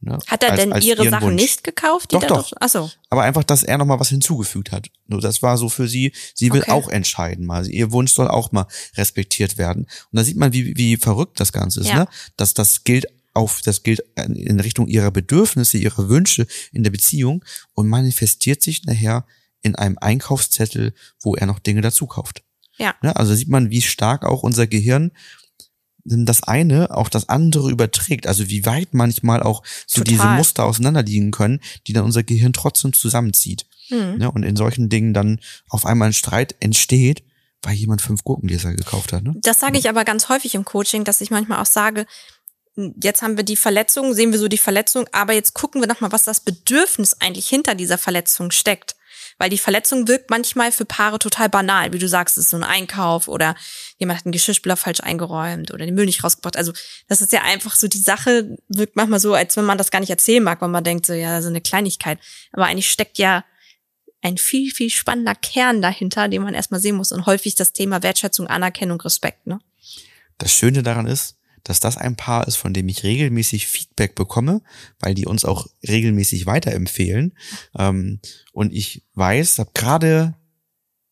Ne? 0.00 0.16
Hat 0.28 0.44
er 0.44 0.52
Als- 0.52 0.60
denn 0.60 0.72
als 0.72 0.84
ihre 0.84 1.10
Sachen 1.10 1.30
Wunsch. 1.30 1.42
nicht 1.42 1.64
gekauft? 1.64 2.12
Die 2.12 2.14
Doch, 2.14 2.24
doch. 2.28 2.52
Ach 2.60 2.68
so. 2.68 2.88
Aber 3.10 3.24
einfach, 3.24 3.42
dass 3.42 3.64
er 3.64 3.78
nochmal 3.78 3.98
was 3.98 4.10
hinzugefügt 4.10 4.70
hat. 4.70 4.86
Nur 5.08 5.20
das 5.20 5.42
war 5.42 5.58
so 5.58 5.68
für 5.68 5.88
sie, 5.88 6.12
sie 6.34 6.52
will 6.52 6.60
Okay. 6.62 6.70
auch 6.70 6.88
entscheiden 6.88 7.44
mal. 7.46 7.68
Ihr 7.68 7.90
Wunsch 7.90 8.12
soll 8.12 8.28
auch 8.28 8.52
mal 8.52 8.66
respektiert 8.96 9.58
werden. 9.58 9.82
Und 10.12 10.16
da 10.16 10.22
sieht 10.22 10.36
man, 10.36 10.52
wie, 10.52 10.76
wie 10.76 10.96
verrückt 10.98 11.40
das 11.40 11.52
Ganze 11.52 11.80
ist, 11.80 11.88
Ja. 11.88 11.96
ne? 11.96 12.08
Dass 12.36 12.54
das 12.54 12.84
gilt 12.84 13.06
auf, 13.34 13.60
das 13.62 13.82
gilt 13.82 14.02
in 14.16 14.60
Richtung 14.60 14.88
ihrer 14.88 15.10
Bedürfnisse, 15.10 15.78
ihrer 15.78 16.08
Wünsche 16.08 16.46
in 16.72 16.82
der 16.82 16.90
Beziehung 16.90 17.44
und 17.74 17.88
manifestiert 17.88 18.62
sich 18.62 18.84
nachher 18.84 19.26
in 19.62 19.74
einem 19.74 19.98
Einkaufszettel, 20.00 20.94
wo 21.20 21.34
er 21.34 21.46
noch 21.46 21.58
Dinge 21.58 21.80
dazu 21.80 22.06
kauft. 22.06 22.42
Ja. 22.78 22.94
Ne? 23.02 23.14
Also 23.14 23.34
sieht 23.34 23.48
man, 23.48 23.70
wie 23.70 23.82
stark 23.82 24.24
auch 24.24 24.42
unser 24.42 24.66
Gehirn 24.66 25.12
das 26.10 26.42
eine 26.42 26.96
auch 26.96 27.08
das 27.08 27.28
andere 27.28 27.70
überträgt. 27.70 28.26
Also 28.26 28.48
wie 28.48 28.64
weit 28.64 28.94
manchmal 28.94 29.42
auch 29.42 29.62
so 29.86 30.00
Total. 30.00 30.14
diese 30.14 30.26
Muster 30.28 30.64
auseinanderliegen 30.64 31.30
können, 31.30 31.60
die 31.86 31.92
dann 31.92 32.04
unser 32.04 32.22
Gehirn 32.22 32.52
trotzdem 32.52 32.92
zusammenzieht. 32.92 33.66
Mhm. 33.90 34.16
Ne? 34.18 34.30
Und 34.30 34.42
in 34.42 34.56
solchen 34.56 34.88
Dingen 34.88 35.12
dann 35.12 35.40
auf 35.68 35.86
einmal 35.86 36.08
ein 36.08 36.14
Streit 36.14 36.54
entsteht, 36.60 37.24
weil 37.62 37.74
jemand 37.74 38.00
fünf 38.00 38.24
Gurkengläser 38.24 38.72
gekauft 38.74 39.12
hat. 39.12 39.22
Ne? 39.22 39.34
Das 39.42 39.60
sage 39.60 39.78
ich 39.78 39.88
aber 39.88 40.04
ganz 40.04 40.28
häufig 40.28 40.54
im 40.54 40.64
Coaching, 40.64 41.04
dass 41.04 41.20
ich 41.20 41.30
manchmal 41.30 41.60
auch 41.60 41.66
sage, 41.66 42.06
jetzt 43.02 43.22
haben 43.22 43.36
wir 43.36 43.44
die 43.44 43.56
Verletzung, 43.56 44.14
sehen 44.14 44.32
wir 44.32 44.38
so 44.38 44.48
die 44.48 44.58
Verletzung, 44.58 45.06
aber 45.12 45.32
jetzt 45.32 45.54
gucken 45.54 45.80
wir 45.80 45.88
nochmal, 45.88 46.12
was 46.12 46.24
das 46.24 46.40
Bedürfnis 46.40 47.14
eigentlich 47.20 47.48
hinter 47.48 47.74
dieser 47.74 47.98
Verletzung 47.98 48.50
steckt. 48.50 48.94
Weil 49.40 49.50
die 49.50 49.58
Verletzung 49.58 50.08
wirkt 50.08 50.30
manchmal 50.30 50.72
für 50.72 50.84
Paare 50.84 51.20
total 51.20 51.48
banal, 51.48 51.92
wie 51.92 51.98
du 51.98 52.08
sagst, 52.08 52.36
es 52.38 52.44
ist 52.44 52.50
so 52.50 52.56
ein 52.56 52.64
Einkauf 52.64 53.28
oder 53.28 53.54
jemand 53.96 54.18
hat 54.18 54.26
einen 54.26 54.32
Geschirrspüler 54.32 54.76
falsch 54.76 55.00
eingeräumt 55.00 55.72
oder 55.72 55.86
den 55.86 55.94
Müll 55.94 56.06
nicht 56.06 56.24
rausgebracht. 56.24 56.56
Also 56.56 56.72
das 57.06 57.20
ist 57.20 57.32
ja 57.32 57.42
einfach 57.42 57.76
so, 57.76 57.86
die 57.86 57.98
Sache 57.98 58.56
wirkt 58.68 58.96
manchmal 58.96 59.20
so, 59.20 59.34
als 59.34 59.56
wenn 59.56 59.64
man 59.64 59.78
das 59.78 59.92
gar 59.92 60.00
nicht 60.00 60.10
erzählen 60.10 60.42
mag, 60.42 60.60
weil 60.60 60.68
man 60.68 60.82
denkt 60.82 61.06
so, 61.06 61.12
ja, 61.12 61.40
so 61.40 61.48
eine 61.48 61.60
Kleinigkeit. 61.60 62.18
Aber 62.52 62.66
eigentlich 62.66 62.90
steckt 62.90 63.18
ja 63.18 63.44
ein 64.22 64.38
viel, 64.38 64.72
viel 64.72 64.90
spannender 64.90 65.36
Kern 65.36 65.82
dahinter, 65.82 66.26
den 66.28 66.42
man 66.42 66.54
erstmal 66.54 66.80
sehen 66.80 66.96
muss 66.96 67.12
und 67.12 67.26
häufig 67.26 67.54
das 67.54 67.72
Thema 67.72 68.02
Wertschätzung, 68.02 68.48
Anerkennung, 68.48 69.00
Respekt, 69.00 69.46
ne? 69.46 69.60
Das 70.38 70.52
Schöne 70.52 70.82
daran 70.82 71.06
ist, 71.06 71.37
dass 71.68 71.80
das 71.80 71.98
ein 71.98 72.16
Paar 72.16 72.48
ist, 72.48 72.56
von 72.56 72.72
dem 72.72 72.88
ich 72.88 73.02
regelmäßig 73.02 73.66
Feedback 73.66 74.14
bekomme, 74.14 74.62
weil 75.00 75.14
die 75.14 75.26
uns 75.26 75.44
auch 75.44 75.66
regelmäßig 75.86 76.46
weiterempfehlen. 76.46 77.34
Ähm, 77.78 78.20
und 78.52 78.72
ich 78.72 79.04
weiß, 79.14 79.58
habe 79.58 79.70
gerade 79.74 80.34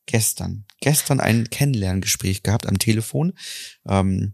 gestern, 0.07 0.65
gestern 0.81 1.21
ein 1.21 1.51
Kennenlerngespräch 1.51 2.43
gehabt 2.43 2.67
am 2.67 2.79
Telefon, 2.79 3.35
ähm, 3.87 4.33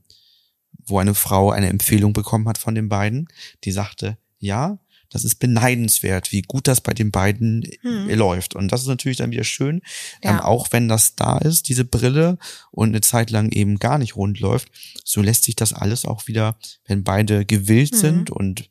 wo 0.86 0.98
eine 0.98 1.14
Frau 1.14 1.50
eine 1.50 1.68
Empfehlung 1.68 2.12
bekommen 2.12 2.48
hat 2.48 2.58
von 2.58 2.76
den 2.76 2.88
beiden, 2.88 3.28
die 3.64 3.72
sagte, 3.72 4.16
ja, 4.38 4.78
das 5.12 5.24
ist 5.24 5.36
beneidenswert, 5.36 6.32
wie 6.32 6.42
gut 6.42 6.66
das 6.68 6.80
bei 6.80 6.94
den 6.94 7.10
beiden 7.10 7.64
Hm. 7.82 8.08
läuft. 8.10 8.54
Und 8.56 8.72
das 8.72 8.80
ist 8.82 8.86
natürlich 8.88 9.18
dann 9.18 9.30
wieder 9.30 9.44
schön, 9.44 9.82
Ja. 10.22 10.30
ähm, 10.30 10.40
auch 10.40 10.68
wenn 10.72 10.88
das 10.88 11.14
da 11.14 11.38
ist, 11.38 11.68
diese 11.68 11.84
Brille, 11.84 12.38
und 12.70 12.88
eine 12.90 13.00
Zeit 13.02 13.30
lang 13.30 13.52
eben 13.52 13.78
gar 13.78 13.98
nicht 13.98 14.16
rund 14.16 14.40
läuft, 14.40 14.68
so 15.04 15.20
lässt 15.22 15.44
sich 15.44 15.56
das 15.56 15.72
alles 15.72 16.04
auch 16.04 16.26
wieder, 16.26 16.56
wenn 16.86 17.04
beide 17.04 17.44
gewillt 17.44 17.92
Mhm. 17.92 17.96
sind 17.98 18.30
und 18.30 18.68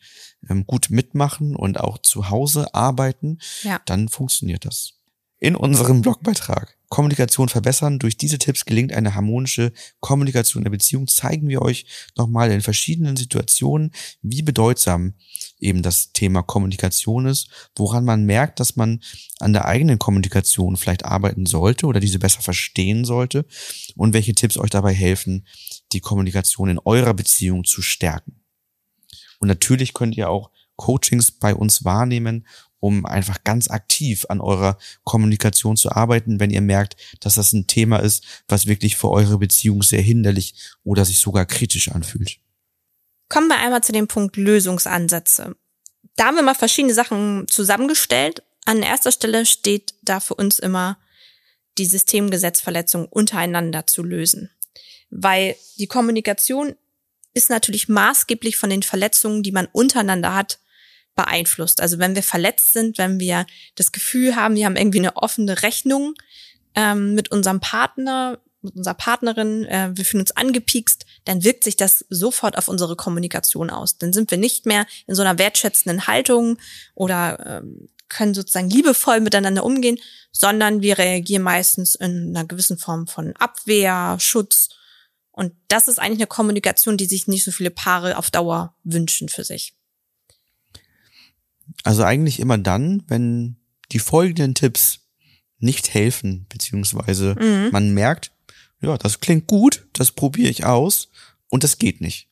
ähm, 0.49 0.65
gut 0.65 0.89
mitmachen 0.89 1.55
und 1.55 1.79
auch 1.79 1.99
zu 1.99 2.29
Hause 2.29 2.73
arbeiten, 2.73 3.37
Ja. 3.63 3.79
dann 3.85 4.09
funktioniert 4.09 4.65
das. 4.65 4.93
In 5.41 5.55
unserem 5.55 6.01
Blogbeitrag 6.01 6.77
Kommunikation 6.89 7.49
verbessern. 7.49 7.97
Durch 7.97 8.15
diese 8.15 8.37
Tipps 8.37 8.65
gelingt 8.65 8.93
eine 8.93 9.15
harmonische 9.15 9.71
Kommunikation 10.01 10.61
in 10.61 10.65
der 10.65 10.71
Beziehung. 10.71 11.07
Zeigen 11.07 11.47
wir 11.47 11.63
euch 11.63 11.87
nochmal 12.15 12.51
in 12.51 12.61
verschiedenen 12.61 13.17
Situationen, 13.17 13.91
wie 14.21 14.43
bedeutsam 14.43 15.15
eben 15.59 15.81
das 15.81 16.11
Thema 16.11 16.43
Kommunikation 16.43 17.25
ist, 17.25 17.49
woran 17.75 18.05
man 18.05 18.25
merkt, 18.25 18.59
dass 18.59 18.75
man 18.75 19.01
an 19.39 19.53
der 19.53 19.65
eigenen 19.65 19.97
Kommunikation 19.97 20.77
vielleicht 20.77 21.05
arbeiten 21.05 21.47
sollte 21.47 21.87
oder 21.87 21.99
diese 21.99 22.19
besser 22.19 22.41
verstehen 22.41 23.03
sollte 23.03 23.47
und 23.95 24.13
welche 24.13 24.35
Tipps 24.35 24.57
euch 24.57 24.69
dabei 24.69 24.93
helfen, 24.93 25.47
die 25.93 26.01
Kommunikation 26.01 26.69
in 26.69 26.79
eurer 26.85 27.15
Beziehung 27.15 27.63
zu 27.63 27.81
stärken. 27.81 28.43
Und 29.39 29.47
natürlich 29.47 29.93
könnt 29.95 30.15
ihr 30.17 30.29
auch 30.29 30.51
Coachings 30.75 31.31
bei 31.31 31.55
uns 31.55 31.83
wahrnehmen 31.83 32.45
um 32.81 33.05
einfach 33.05 33.43
ganz 33.45 33.69
aktiv 33.69 34.25
an 34.27 34.41
eurer 34.41 34.77
Kommunikation 35.03 35.77
zu 35.77 35.91
arbeiten, 35.91 36.41
wenn 36.41 36.49
ihr 36.49 36.61
merkt, 36.61 36.97
dass 37.21 37.35
das 37.35 37.53
ein 37.53 37.67
Thema 37.67 37.97
ist, 37.97 38.25
was 38.47 38.65
wirklich 38.65 38.97
für 38.97 39.09
eure 39.09 39.37
Beziehung 39.37 39.83
sehr 39.83 40.01
hinderlich 40.01 40.55
oder 40.83 41.05
sich 41.05 41.19
sogar 41.19 41.45
kritisch 41.45 41.89
anfühlt. 41.89 42.39
Kommen 43.29 43.47
wir 43.47 43.59
einmal 43.59 43.83
zu 43.83 43.93
dem 43.93 44.07
Punkt 44.07 44.35
Lösungsansätze. 44.35 45.55
Da 46.17 46.25
haben 46.25 46.35
wir 46.35 46.43
mal 46.43 46.55
verschiedene 46.55 46.93
Sachen 46.93 47.47
zusammengestellt. 47.47 48.43
An 48.65 48.81
erster 48.81 49.11
Stelle 49.11 49.45
steht 49.45 49.93
da 50.01 50.19
für 50.19 50.33
uns 50.33 50.59
immer 50.59 50.97
die 51.77 51.85
Systemgesetzverletzung 51.85 53.05
untereinander 53.07 53.87
zu 53.87 54.03
lösen. 54.03 54.49
Weil 55.11 55.55
die 55.77 55.87
Kommunikation 55.87 56.75
ist 57.33 57.49
natürlich 57.49 57.87
maßgeblich 57.87 58.57
von 58.57 58.71
den 58.71 58.83
Verletzungen, 58.83 59.43
die 59.43 59.51
man 59.51 59.67
untereinander 59.71 60.33
hat, 60.33 60.59
beeinflusst. 61.15 61.81
Also 61.81 61.99
wenn 61.99 62.15
wir 62.15 62.23
verletzt 62.23 62.73
sind, 62.73 62.97
wenn 62.97 63.19
wir 63.19 63.45
das 63.75 63.91
Gefühl 63.91 64.35
haben, 64.35 64.55
wir 64.55 64.65
haben 64.65 64.75
irgendwie 64.75 64.99
eine 64.99 65.17
offene 65.17 65.61
Rechnung 65.61 66.13
ähm, 66.75 67.15
mit 67.15 67.31
unserem 67.31 67.59
Partner, 67.59 68.39
mit 68.61 68.75
unserer 68.75 68.93
Partnerin, 68.93 69.65
äh, 69.65 69.91
wir 69.93 70.05
fühlen 70.05 70.21
uns 70.21 70.35
angepiekst, 70.35 71.05
dann 71.25 71.43
wirkt 71.43 71.63
sich 71.63 71.75
das 71.75 72.05
sofort 72.09 72.57
auf 72.57 72.67
unsere 72.67 72.95
Kommunikation 72.95 73.69
aus. 73.69 73.97
Dann 73.97 74.13
sind 74.13 74.31
wir 74.31 74.37
nicht 74.37 74.65
mehr 74.65 74.85
in 75.07 75.15
so 75.15 75.21
einer 75.21 75.37
wertschätzenden 75.37 76.07
Haltung 76.07 76.57
oder 76.95 77.61
ähm, 77.63 77.89
können 78.07 78.33
sozusagen 78.33 78.69
liebevoll 78.69 79.21
miteinander 79.21 79.63
umgehen, 79.63 79.97
sondern 80.31 80.81
wir 80.81 80.97
reagieren 80.97 81.43
meistens 81.43 81.95
in 81.95 82.35
einer 82.35 82.45
gewissen 82.45 82.77
Form 82.77 83.07
von 83.07 83.35
Abwehr, 83.37 84.17
Schutz. 84.19 84.69
Und 85.31 85.53
das 85.69 85.87
ist 85.87 85.97
eigentlich 85.97 86.19
eine 86.19 86.27
Kommunikation, 86.27 86.97
die 86.97 87.05
sich 87.05 87.27
nicht 87.27 87.43
so 87.43 87.51
viele 87.51 87.71
Paare 87.71 88.17
auf 88.17 88.29
Dauer 88.29 88.75
wünschen 88.83 89.29
für 89.29 89.43
sich. 89.43 89.73
Also 91.83 92.03
eigentlich 92.03 92.39
immer 92.39 92.57
dann, 92.57 93.03
wenn 93.07 93.57
die 93.91 93.99
folgenden 93.99 94.55
Tipps 94.55 94.99
nicht 95.59 95.93
helfen, 95.93 96.45
beziehungsweise 96.49 97.35
mhm. 97.39 97.69
man 97.71 97.93
merkt, 97.93 98.31
ja, 98.81 98.97
das 98.97 99.19
klingt 99.19 99.47
gut, 99.47 99.87
das 99.93 100.11
probiere 100.11 100.49
ich 100.49 100.65
aus 100.65 101.09
und 101.49 101.63
das 101.63 101.77
geht 101.77 102.01
nicht. 102.01 102.29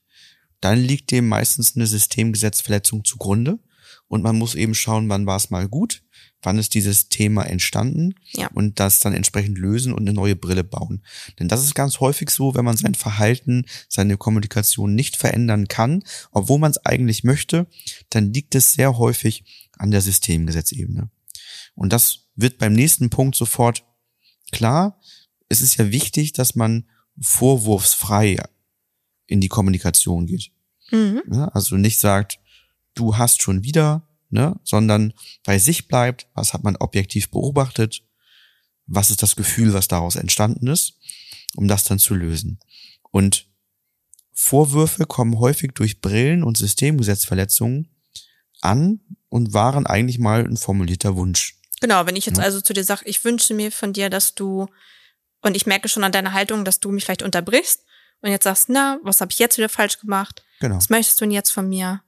Dann 0.62 0.80
liegt 0.80 1.12
dem 1.12 1.28
meistens 1.28 1.76
eine 1.76 1.88
Systemgesetzverletzung 1.88 3.06
zugrunde 3.06 3.60
und 4.08 4.24
man 4.24 4.38
muss 4.38 4.56
eben 4.56 4.76
schauen, 4.76 5.08
wann 5.10 5.26
war 5.26 5.38
es 5.38 5.52
mal 5.52 5.68
gut, 5.68 6.02
wann 6.42 6.58
ist 6.58 6.74
dieses 6.74 7.10
Thema 7.10 7.44
entstanden 7.44 8.16
ja. 8.32 8.50
und 8.54 8.80
das 8.80 9.00
dann 9.00 9.14
entsprechend 9.14 9.58
lösen 9.58 9.94
und 9.94 10.02
eine 10.02 10.14
neue 10.14 10.36
Brille 10.36 10.64
bauen. 10.64 11.04
Denn 11.40 11.48
das 11.48 11.64
ist 11.64 11.76
ganz 11.76 12.00
häufig 12.00 12.30
so, 12.30 12.56
wenn 12.56 12.66
man 12.66 12.78
sein 12.78 12.96
Verhalten, 12.96 13.66
seine 13.88 14.18
Kommunikation 14.18 14.96
nicht 14.96 15.18
verändern 15.18 15.68
kann, 15.68 16.04
obwohl 16.32 16.60
man 16.60 16.72
es 16.72 16.86
eigentlich 16.86 17.24
möchte, 17.24 17.68
dann 18.10 18.34
liegt 18.34 18.56
es 18.56 18.74
sehr 18.74 18.98
häufig 18.98 19.44
an 19.78 19.92
der 19.92 20.02
Systemgesetzebene. 20.02 21.10
Und 21.76 21.94
das 21.94 22.28
wird 22.36 22.58
beim 22.58 22.74
nächsten 22.74 23.10
Punkt 23.10 23.36
sofort 23.36 23.86
klar. 24.52 25.00
Es 25.50 25.62
ist 25.62 25.78
ja 25.78 25.92
wichtig, 25.92 26.34
dass 26.34 26.56
man 26.56 26.86
vorwurfsfrei 27.20 28.38
in 29.28 29.42
die 29.42 29.50
Kommunikation 29.50 30.26
geht. 30.26 30.52
Mhm. 30.92 31.22
also 31.54 31.76
nicht 31.76 32.00
sagt, 32.00 32.40
du 32.96 33.18
hast 33.18 33.44
schon 33.44 33.64
wieder 33.64 34.09
ne, 34.30 34.60
sondern 34.64 35.14
bei 35.44 35.60
sich 35.60 35.88
bleibt, 35.88 36.28
was 36.34 36.54
hat 36.54 36.64
man 36.64 36.76
objektiv 36.78 37.30
beobachtet, 37.30 38.04
was 38.86 39.12
ist 39.12 39.22
das 39.22 39.36
Gefühl, 39.36 39.74
was 39.74 39.88
daraus 39.88 40.16
entstanden 40.16 40.68
ist, 40.68 40.98
um 41.56 41.68
das 41.68 41.84
dann 41.84 42.00
zu 42.00 42.16
lösen. 42.16 42.60
Und 43.12 43.48
Vorwürfe 44.34 45.06
kommen 45.06 45.40
häufig 45.40 45.74
durch 45.74 46.02
Brillen 46.02 46.44
und 46.44 46.58
Systemgesetzverletzungen 46.58 47.90
an 48.62 49.02
und 49.30 49.54
waren 49.54 49.86
eigentlich 49.86 50.20
mal 50.20 50.46
ein 50.46 50.58
formulierter 50.58 51.16
Wunsch. 51.16 51.60
Genau, 51.82 52.06
wenn 52.06 52.16
ich 52.16 52.26
jetzt 52.26 52.38
ja. 52.38 52.44
also 52.44 52.62
zu 52.62 52.74
dir 52.74 52.84
sage, 52.84 53.04
ich 53.06 53.24
wünsche 53.24 53.54
mir 53.54 53.72
von 53.72 53.94
dir, 53.94 54.10
dass 54.10 54.36
du, 54.36 54.68
und 55.42 55.56
ich 55.56 55.66
merke 55.66 55.88
schon 55.88 56.04
an 56.04 56.12
deiner 56.12 56.34
Haltung, 56.34 56.66
dass 56.66 56.80
du 56.80 56.90
mich 56.92 57.06
vielleicht 57.06 57.24
unterbrichst 57.24 57.84
und 58.22 58.32
jetzt 58.32 58.44
sagst, 58.44 58.70
na, 58.70 59.00
was 59.04 59.22
habe 59.22 59.32
ich 59.32 59.40
jetzt 59.40 59.58
wieder 59.58 59.70
falsch 59.70 60.00
gemacht? 60.00 60.44
Genau. 60.60 60.76
Was 60.76 60.90
möchtest 60.90 61.20
du 61.20 61.26
denn 61.26 61.32
jetzt 61.32 61.52
von 61.52 61.70
mir? 61.70 62.02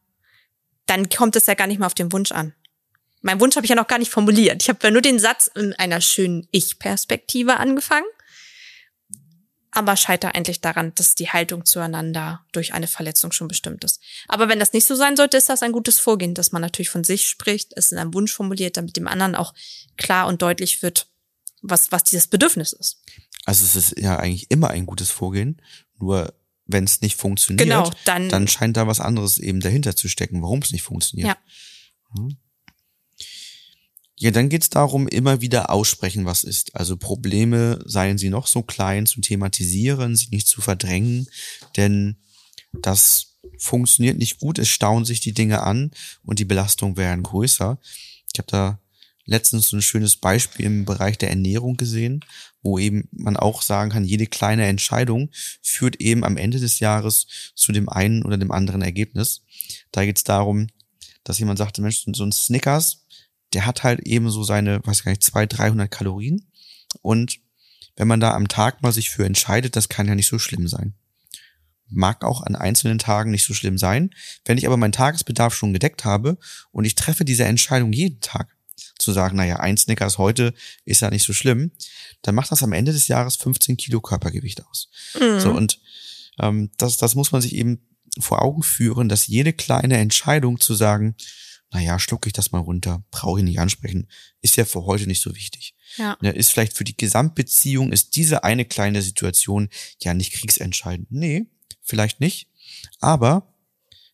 Dann 0.86 1.10
kommt 1.10 1.36
es 1.36 1.48
ja 1.48 1.54
gar 1.54 1.68
nicht 1.68 1.80
mehr 1.80 1.88
auf 1.88 1.94
den 1.94 2.12
Wunsch 2.12 2.32
an. 2.32 2.54
Mein 3.22 3.40
Wunsch 3.40 3.56
habe 3.56 3.66
ich 3.66 3.70
ja 3.70 3.76
noch 3.76 3.88
gar 3.88 4.00
nicht 4.00 4.12
formuliert. 4.12 4.64
Ich 4.64 4.70
habe 4.70 4.80
ja 4.84 4.92
nur 4.92 5.02
den 5.02 5.20
Satz 5.20 5.50
in 5.54 5.74
einer 5.74 6.02
schönen 6.02 6.48
Ich-Perspektive 6.52 7.58
angefangen, 7.58 8.08
aber 9.70 9.96
scheiter 9.96 10.36
eigentlich 10.36 10.60
daran, 10.60 10.94
dass 10.96 11.16
die 11.16 11.30
Haltung 11.30 11.66
zueinander 11.66 12.44
durch 12.52 12.74
eine 12.74 12.88
Verletzung 12.88 13.32
schon 13.32 13.48
bestimmt 13.48 13.84
ist. 13.84 14.02
Aber 14.28 14.50
wenn 14.50 14.60
das 14.60 14.74
nicht 14.74 14.86
so 14.86 14.96
sein 14.96 15.16
sollte, 15.16 15.38
ist 15.38 15.50
das 15.50 15.64
ein 15.64 15.72
gutes 15.72 16.00
Vorgehen, 16.00 16.34
dass 16.34 16.52
man 16.52 16.62
natürlich 16.62 16.90
von 16.90 17.04
sich 17.04 17.30
spricht, 17.30 17.74
es 17.76 17.92
in 17.92 17.98
einem 17.98 18.14
Wunsch 18.14 18.34
formuliert, 18.34 18.76
damit 18.76 18.98
dem 18.98 19.08
anderen 19.08 19.36
auch 19.36 19.54
klar 19.98 20.28
und 20.28 20.42
deutlich 20.42 20.82
wird, 20.82 21.08
was, 21.62 21.92
was 21.92 22.04
dieses 22.04 22.28
Bedürfnis 22.28 22.74
ist. 22.74 23.02
Also 23.46 23.64
es 23.64 23.76
ist 23.76 24.00
ja 24.00 24.18
eigentlich 24.18 24.50
immer 24.50 24.72
ein 24.72 24.86
gutes 24.86 25.10
Vorgehen, 25.10 25.62
nur 26.00 26.34
wenn 26.72 26.84
es 26.84 27.02
nicht 27.02 27.16
funktioniert, 27.16 27.68
genau, 27.68 27.92
dann, 28.06 28.30
dann 28.30 28.48
scheint 28.48 28.78
da 28.78 28.88
was 28.88 29.00
anderes 29.00 29.38
eben 29.38 29.60
dahinter 29.60 29.96
zu 29.96 30.08
stecken, 30.08 30.42
warum 30.42 30.60
es 30.60 30.72
nicht 30.72 30.84
funktioniert. 30.84 31.30
Ja. 31.30 31.38
Hm. 32.16 32.38
Ja, 34.22 34.30
dann 34.30 34.50
geht's 34.50 34.70
darum, 34.70 35.08
immer 35.08 35.42
wieder 35.42 35.72
aussprechen, 35.72 36.26
was 36.26 36.44
ist. 36.44 36.76
Also 36.76 36.96
Probleme, 36.96 37.80
seien 37.86 38.20
sie 38.20 38.30
noch 38.30 38.46
so 38.46 38.62
klein, 38.62 39.08
zu 39.08 39.20
thematisieren, 39.20 40.16
sie 40.16 40.28
nicht 40.30 40.48
zu 40.48 40.62
verdrängen, 40.62 41.28
denn 41.76 42.18
das 42.72 43.40
funktioniert 43.58 44.20
nicht 44.20 44.40
gut, 44.40 44.60
es 44.60 44.70
stauen 44.70 45.06
sich 45.06 45.22
die 45.22 45.34
Dinge 45.34 45.64
an 45.64 45.90
und 46.24 46.38
die 46.38 46.46
Belastungen 46.46 46.98
werden 46.98 47.24
größer. 47.24 47.80
Ich 48.32 48.38
habe 48.38 48.48
da 48.48 48.80
letztens 49.26 49.70
so 49.70 49.78
ein 49.78 49.82
schönes 49.82 50.18
Beispiel 50.18 50.68
im 50.68 50.86
Bereich 50.86 51.18
der 51.18 51.30
Ernährung 51.30 51.78
gesehen, 51.78 52.24
wo 52.62 52.78
eben 52.78 53.08
man 53.12 53.38
auch 53.38 53.62
sagen 53.62 53.92
kann, 53.92 54.04
jede 54.04 54.28
kleine 54.28 54.66
Entscheidung 54.68 55.30
führt 55.62 55.98
eben 55.98 56.24
am 56.24 56.38
Ende 56.38 56.60
des 56.60 56.80
Jahres 56.80 57.28
zu 57.56 57.72
dem 57.72 57.90
einen 57.90 58.24
oder 58.24 58.38
dem 58.38 58.52
anderen 58.52 58.82
Ergebnis. 58.82 59.44
Da 59.92 60.06
geht 60.06 60.18
es 60.18 60.24
darum, 60.24 60.68
dass 61.24 61.40
jemand 61.40 61.58
sagte, 61.58 61.82
Mensch, 61.82 62.06
so 62.14 62.24
ein 62.24 62.32
Snickers, 62.32 63.06
der 63.54 63.66
hat 63.66 63.84
halt 63.84 64.02
eben 64.02 64.30
so 64.30 64.44
seine, 64.44 64.86
weiß 64.86 65.04
gar 65.04 65.12
nicht, 65.12 65.24
200, 65.24 65.58
300 65.58 65.92
Kalorien. 65.92 66.48
Und 67.02 67.40
wenn 67.96 68.08
man 68.08 68.20
da 68.20 68.32
am 68.32 68.48
Tag 68.48 68.82
mal 68.82 68.92
sich 68.92 69.10
für 69.10 69.26
entscheidet, 69.26 69.76
das 69.76 69.90
kann 69.90 70.08
ja 70.08 70.16
nicht 70.16 70.28
so 70.28 70.40
schlimm 70.40 70.68
sein. 70.68 70.94
Mag 71.90 72.24
auch 72.24 72.42
an 72.42 72.56
einzelnen 72.56 73.00
Tagen 73.00 73.32
nicht 73.32 73.44
so 73.44 73.54
schlimm 73.54 73.78
sein. 73.78 74.12
Wenn 74.46 74.58
ich 74.58 74.66
aber 74.66 74.78
meinen 74.78 74.94
Tagesbedarf 74.94 75.54
schon 75.54 75.74
gedeckt 75.74 76.06
habe 76.06 76.38
und 76.72 76.86
ich 76.86 76.96
treffe 76.96 77.26
diese 77.26 77.44
Entscheidung 77.44 77.92
jeden 77.92 78.22
Tag, 78.22 78.56
zu 79.02 79.12
sagen, 79.12 79.38
naja, 79.38 79.58
ein 79.58 79.78
Snickers 79.78 80.18
heute 80.18 80.54
ist 80.86 81.02
ja 81.02 81.10
nicht 81.10 81.26
so 81.26 81.34
schlimm, 81.34 81.72
dann 82.22 82.36
macht 82.36 82.52
das 82.52 82.64
am 82.64 82.74
Ende 82.74 82.94
des 82.94 83.08
Jahres 83.08 83.36
15 83.36 83.78
Kilo 83.78 84.02
Körpergewicht 84.02 84.66
aus. 84.66 84.90
Mhm. 85.20 85.40
So, 85.40 85.52
und 85.52 85.80
ähm, 86.40 86.72
das, 86.78 86.98
das 86.98 87.16
muss 87.16 87.32
man 87.32 87.42
sich 87.42 87.56
eben 87.56 87.82
vor 88.20 88.42
Augen 88.42 88.64
führen, 88.64 89.10
dass 89.10 89.28
jede 89.28 89.54
kleine 89.54 89.98
Entscheidung 89.98 90.60
zu 90.60 90.74
sagen, 90.74 91.16
naja, 91.72 91.98
schlucke 92.00 92.28
ich 92.28 92.34
das 92.34 92.52
mal 92.52 92.60
runter, 92.60 93.04
brauche 93.12 93.40
ich 93.40 93.46
nicht 93.46 93.60
ansprechen, 93.60 94.08
ist 94.42 94.58
ja 94.58 94.66
für 94.66 94.86
heute 94.86 95.08
nicht 95.08 95.22
so 95.22 95.34
wichtig. 95.36 95.74
Ja. 95.98 96.18
ja. 96.22 96.32
Ist 96.32 96.52
vielleicht 96.52 96.76
für 96.76 96.84
die 96.84 96.98
Gesamtbeziehung, 96.98 97.92
ist 97.92 98.16
diese 98.16 98.44
eine 98.44 98.66
kleine 98.66 99.02
Situation 99.02 99.70
ja 100.00 100.14
nicht 100.14 100.34
kriegsentscheidend. 100.34 101.12
Nee, 101.12 101.46
vielleicht 101.82 102.20
nicht. 102.20 102.48
Aber 103.00 103.51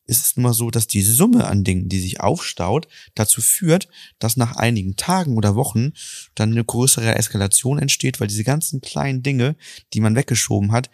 ist 0.08 0.24
es 0.24 0.36
nun 0.36 0.44
mal 0.44 0.54
so, 0.54 0.72
dass 0.72 0.88
die 0.88 1.02
Summe 1.02 1.46
an 1.48 1.64
Dingen, 1.64 1.90
die 1.90 2.00
sich 2.00 2.22
aufstaut, 2.22 2.88
dazu 3.14 3.42
führt, 3.42 3.88
dass 4.20 4.38
nach 4.38 4.56
einigen 4.56 4.96
Tagen 4.96 5.38
oder 5.38 5.56
Wochen 5.56 5.92
dann 6.34 6.52
eine 6.52 6.64
größere 6.64 7.16
Eskalation 7.16 7.78
entsteht, 7.78 8.20
weil 8.20 8.28
diese 8.28 8.46
ganzen 8.46 8.82
kleinen 8.82 9.22
Dinge, 9.22 9.56
die 9.94 10.00
man 10.00 10.16
weggeschoben 10.16 10.72
hat, 10.72 10.90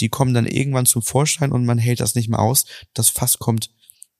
die 0.00 0.08
kommen 0.08 0.34
dann 0.34 0.46
irgendwann 0.46 0.86
zum 0.86 1.00
Vorschein 1.00 1.52
und 1.52 1.64
man 1.64 1.78
hält 1.78 2.00
das 2.00 2.14
nicht 2.14 2.28
mehr 2.28 2.40
aus. 2.40 2.66
Das 2.92 3.08
Fass 3.08 3.38
kommt 3.38 3.70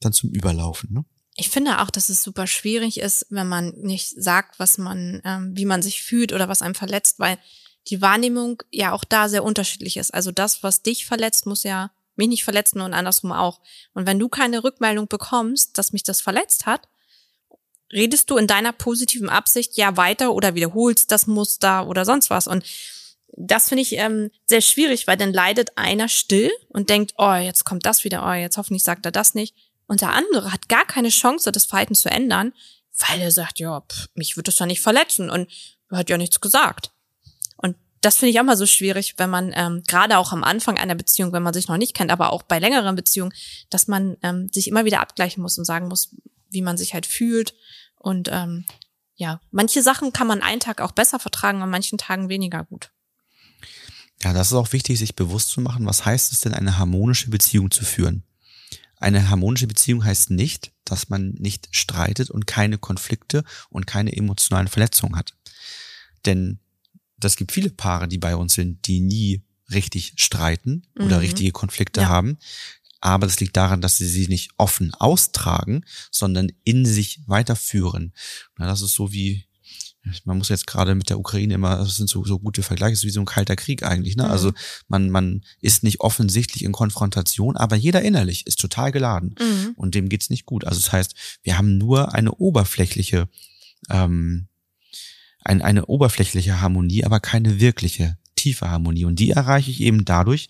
dann 0.00 0.12
zum 0.12 0.30
Überlaufen. 0.30 0.92
Ne? 0.92 1.04
Ich 1.36 1.50
finde 1.50 1.82
auch, 1.82 1.90
dass 1.90 2.08
es 2.08 2.22
super 2.22 2.46
schwierig 2.46 2.98
ist, 2.98 3.26
wenn 3.28 3.48
man 3.48 3.74
nicht 3.76 4.08
sagt, 4.16 4.58
was 4.58 4.78
man, 4.78 5.20
ähm, 5.24 5.52
wie 5.54 5.66
man 5.66 5.82
sich 5.82 6.02
fühlt 6.02 6.32
oder 6.32 6.48
was 6.48 6.62
einem 6.62 6.74
verletzt, 6.74 7.18
weil 7.18 7.38
die 7.88 8.00
Wahrnehmung 8.00 8.62
ja 8.72 8.92
auch 8.92 9.04
da 9.04 9.28
sehr 9.28 9.44
unterschiedlich 9.44 9.96
ist. 9.96 10.14
Also 10.14 10.30
das, 10.32 10.62
was 10.62 10.82
dich 10.82 11.04
verletzt, 11.04 11.46
muss 11.46 11.62
ja 11.62 11.90
mich 12.16 12.28
nicht 12.28 12.44
verletzen 12.44 12.80
und 12.80 12.94
andersrum 12.94 13.32
auch. 13.32 13.60
Und 13.94 14.06
wenn 14.06 14.18
du 14.18 14.28
keine 14.28 14.64
Rückmeldung 14.64 15.08
bekommst, 15.08 15.78
dass 15.78 15.92
mich 15.92 16.02
das 16.02 16.20
verletzt 16.20 16.66
hat, 16.66 16.88
redest 17.92 18.30
du 18.30 18.36
in 18.36 18.46
deiner 18.46 18.72
positiven 18.72 19.28
Absicht 19.28 19.76
ja 19.76 19.96
weiter 19.96 20.32
oder 20.32 20.54
wiederholst 20.54 21.12
das 21.12 21.26
Muster 21.26 21.86
oder 21.86 22.04
sonst 22.04 22.30
was. 22.30 22.46
Und 22.46 22.64
das 23.36 23.68
finde 23.68 23.82
ich 23.82 23.92
ähm, 23.92 24.30
sehr 24.46 24.60
schwierig, 24.60 25.06
weil 25.06 25.16
dann 25.16 25.32
leidet 25.32 25.76
einer 25.76 26.08
still 26.08 26.50
und 26.68 26.88
denkt, 26.90 27.14
oh, 27.18 27.34
jetzt 27.34 27.64
kommt 27.64 27.86
das 27.86 28.04
wieder, 28.04 28.26
oh, 28.26 28.32
jetzt 28.32 28.56
hoffentlich 28.56 28.82
sagt 28.82 29.04
er 29.04 29.12
das 29.12 29.34
nicht. 29.34 29.54
Und 29.86 30.00
der 30.00 30.12
andere 30.12 30.52
hat 30.52 30.68
gar 30.68 30.84
keine 30.84 31.10
Chance, 31.10 31.52
das 31.52 31.66
Verhalten 31.66 31.94
zu 31.94 32.10
ändern, 32.10 32.52
weil 32.98 33.20
er 33.20 33.30
sagt, 33.30 33.58
ja, 33.58 33.80
pff, 33.80 34.08
mich 34.14 34.36
wird 34.36 34.48
das 34.48 34.58
ja 34.58 34.66
nicht 34.66 34.80
verletzen 34.80 35.30
und 35.30 35.50
er 35.90 35.98
hat 35.98 36.10
ja 36.10 36.18
nichts 36.18 36.40
gesagt. 36.40 36.90
Das 38.06 38.18
finde 38.18 38.30
ich 38.30 38.38
auch 38.38 38.44
mal 38.44 38.56
so 38.56 38.66
schwierig, 38.66 39.14
wenn 39.16 39.30
man 39.30 39.50
ähm, 39.56 39.82
gerade 39.84 40.18
auch 40.18 40.30
am 40.30 40.44
Anfang 40.44 40.78
einer 40.78 40.94
Beziehung, 40.94 41.32
wenn 41.32 41.42
man 41.42 41.52
sich 41.52 41.66
noch 41.66 41.76
nicht 41.76 41.92
kennt, 41.92 42.12
aber 42.12 42.32
auch 42.32 42.44
bei 42.44 42.60
längeren 42.60 42.94
Beziehungen, 42.94 43.32
dass 43.68 43.88
man 43.88 44.16
ähm, 44.22 44.48
sich 44.52 44.68
immer 44.68 44.84
wieder 44.84 45.00
abgleichen 45.00 45.42
muss 45.42 45.58
und 45.58 45.64
sagen 45.64 45.88
muss, 45.88 46.14
wie 46.48 46.62
man 46.62 46.78
sich 46.78 46.94
halt 46.94 47.04
fühlt. 47.04 47.56
Und 47.96 48.28
ähm, 48.30 48.64
ja, 49.16 49.40
manche 49.50 49.82
Sachen 49.82 50.12
kann 50.12 50.28
man 50.28 50.40
einen 50.40 50.60
Tag 50.60 50.80
auch 50.80 50.92
besser 50.92 51.18
vertragen, 51.18 51.62
an 51.62 51.68
manchen 51.68 51.98
Tagen 51.98 52.28
weniger 52.28 52.62
gut. 52.62 52.92
Ja, 54.22 54.32
das 54.32 54.52
ist 54.52 54.52
auch 54.52 54.72
wichtig, 54.72 55.00
sich 55.00 55.16
bewusst 55.16 55.48
zu 55.48 55.60
machen, 55.60 55.84
was 55.84 56.04
heißt 56.04 56.30
es 56.30 56.42
denn, 56.42 56.54
eine 56.54 56.78
harmonische 56.78 57.28
Beziehung 57.28 57.72
zu 57.72 57.84
führen? 57.84 58.22
Eine 58.98 59.30
harmonische 59.30 59.66
Beziehung 59.66 60.04
heißt 60.04 60.30
nicht, 60.30 60.70
dass 60.84 61.08
man 61.08 61.30
nicht 61.30 61.70
streitet 61.72 62.30
und 62.30 62.46
keine 62.46 62.78
Konflikte 62.78 63.42
und 63.68 63.88
keine 63.88 64.16
emotionalen 64.16 64.68
Verletzungen 64.68 65.16
hat. 65.16 65.34
Denn 66.24 66.60
das 67.18 67.36
gibt 67.36 67.52
viele 67.52 67.70
Paare, 67.70 68.08
die 68.08 68.18
bei 68.18 68.36
uns 68.36 68.54
sind, 68.54 68.86
die 68.86 69.00
nie 69.00 69.42
richtig 69.70 70.12
streiten 70.16 70.86
oder 70.96 71.16
mhm. 71.16 71.22
richtige 71.22 71.52
Konflikte 71.52 72.02
ja. 72.02 72.08
haben. 72.08 72.38
Aber 73.00 73.26
das 73.26 73.40
liegt 73.40 73.56
daran, 73.56 73.80
dass 73.80 73.98
sie 73.98 74.08
sie 74.08 74.26
nicht 74.26 74.50
offen 74.56 74.94
austragen, 74.94 75.84
sondern 76.10 76.50
in 76.64 76.86
sich 76.86 77.20
weiterführen. 77.26 78.12
Na, 78.56 78.66
das 78.66 78.82
ist 78.82 78.94
so 78.94 79.12
wie 79.12 79.46
man 80.24 80.38
muss 80.38 80.48
jetzt 80.48 80.66
gerade 80.66 80.94
mit 80.94 81.10
der 81.10 81.18
Ukraine 81.18 81.54
immer, 81.54 81.76
das 81.76 81.96
sind 81.96 82.08
so, 82.08 82.24
so 82.24 82.38
gute 82.38 82.62
Vergleiche, 82.62 82.96
so 82.96 83.06
wie 83.06 83.10
so 83.10 83.20
ein 83.20 83.26
kalter 83.26 83.56
Krieg 83.56 83.82
eigentlich. 83.82 84.16
Ne? 84.16 84.24
Mhm. 84.24 84.30
Also 84.30 84.52
man, 84.88 85.10
man 85.10 85.44
ist 85.60 85.82
nicht 85.82 86.00
offensichtlich 86.00 86.64
in 86.64 86.72
Konfrontation, 86.72 87.56
aber 87.56 87.76
jeder 87.76 88.02
innerlich 88.02 88.46
ist 88.46 88.60
total 88.60 88.92
geladen 88.92 89.34
mhm. 89.38 89.72
und 89.76 89.94
dem 89.94 90.08
geht's 90.08 90.30
nicht 90.30 90.46
gut. 90.46 90.64
Also 90.64 90.80
das 90.80 90.92
heißt, 90.92 91.14
wir 91.42 91.58
haben 91.58 91.78
nur 91.78 92.14
eine 92.14 92.32
oberflächliche, 92.32 93.28
ähm, 93.90 94.48
ein, 95.46 95.62
eine 95.62 95.86
oberflächliche 95.86 96.60
Harmonie, 96.60 97.04
aber 97.04 97.20
keine 97.20 97.60
wirkliche 97.60 98.18
tiefe 98.34 98.70
Harmonie. 98.70 99.04
Und 99.04 99.18
die 99.18 99.30
erreiche 99.30 99.70
ich 99.70 99.80
eben 99.80 100.04
dadurch, 100.04 100.48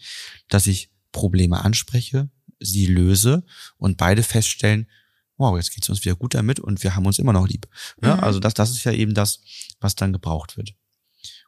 dass 0.49 0.67
ich 0.67 0.91
Probleme 1.13 1.65
anspreche, 1.65 2.31
sie 2.61 2.87
löse 2.87 3.45
und 3.77 3.97
beide 3.97 4.23
feststellen, 4.23 4.89
wow, 5.37 5.57
jetzt 5.57 5.73
geht's 5.75 5.89
uns 5.89 6.05
wieder 6.05 6.17
gut 6.17 6.35
damit 6.35 6.61
und 6.61 6.83
wir 6.83 6.97
haben 6.97 7.07
uns 7.07 7.19
immer 7.19 7.33
noch 7.33 7.47
lieb. 7.47 7.69
Ja, 8.03 8.17
mhm. 8.17 8.23
Also 8.23 8.41
das, 8.41 8.55
das 8.55 8.71
ist 8.71 8.85
ja 8.85 8.93
eben 8.93 9.15
das, 9.15 9.41
was 9.81 9.95
dann 9.95 10.13
gebraucht 10.13 10.57
wird. 10.57 10.75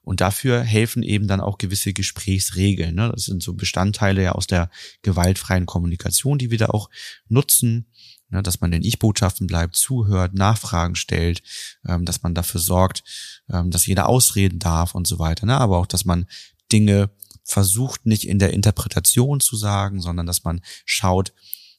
Und 0.02 0.20
dafür 0.20 0.62
helfen 0.62 1.02
eben 1.02 1.26
dann 1.28 1.40
auch 1.40 1.58
gewisse 1.58 1.92
Gesprächsregeln. 1.92 2.94
Ne? 2.94 3.10
Das 3.14 3.24
sind 3.24 3.42
so 3.42 3.54
Bestandteile 3.54 4.22
ja 4.22 4.32
aus 4.32 4.46
der 4.46 4.70
gewaltfreien 5.02 5.66
Kommunikation, 5.66 6.38
die 6.38 6.50
wir 6.50 6.58
da 6.58 6.66
auch 6.66 6.88
nutzen, 7.28 7.86
ne? 8.30 8.42
dass 8.42 8.60
man 8.60 8.70
den 8.70 8.82
Ich-Botschaften 8.82 9.46
bleibt, 9.46 9.76
zuhört, 9.76 10.34
Nachfragen 10.34 10.94
stellt, 10.94 11.42
ähm, 11.86 12.04
dass 12.04 12.22
man 12.22 12.34
dafür 12.34 12.60
sorgt, 12.60 13.04
ähm, 13.50 13.70
dass 13.70 13.86
jeder 13.86 14.08
ausreden 14.08 14.58
darf 14.58 14.94
und 14.94 15.06
so 15.06 15.18
weiter. 15.18 15.46
Ne? 15.46 15.56
Aber 15.56 15.78
auch, 15.78 15.86
dass 15.86 16.04
man 16.04 16.26
Dinge 16.72 17.10
versucht, 17.44 18.04
nicht 18.04 18.28
in 18.28 18.38
der 18.38 18.52
Interpretation 18.52 19.40
zu 19.40 19.56
sagen, 19.56 20.00
sondern 20.00 20.26
dass 20.26 20.44
man 20.44 20.60
schaut, 20.84 21.32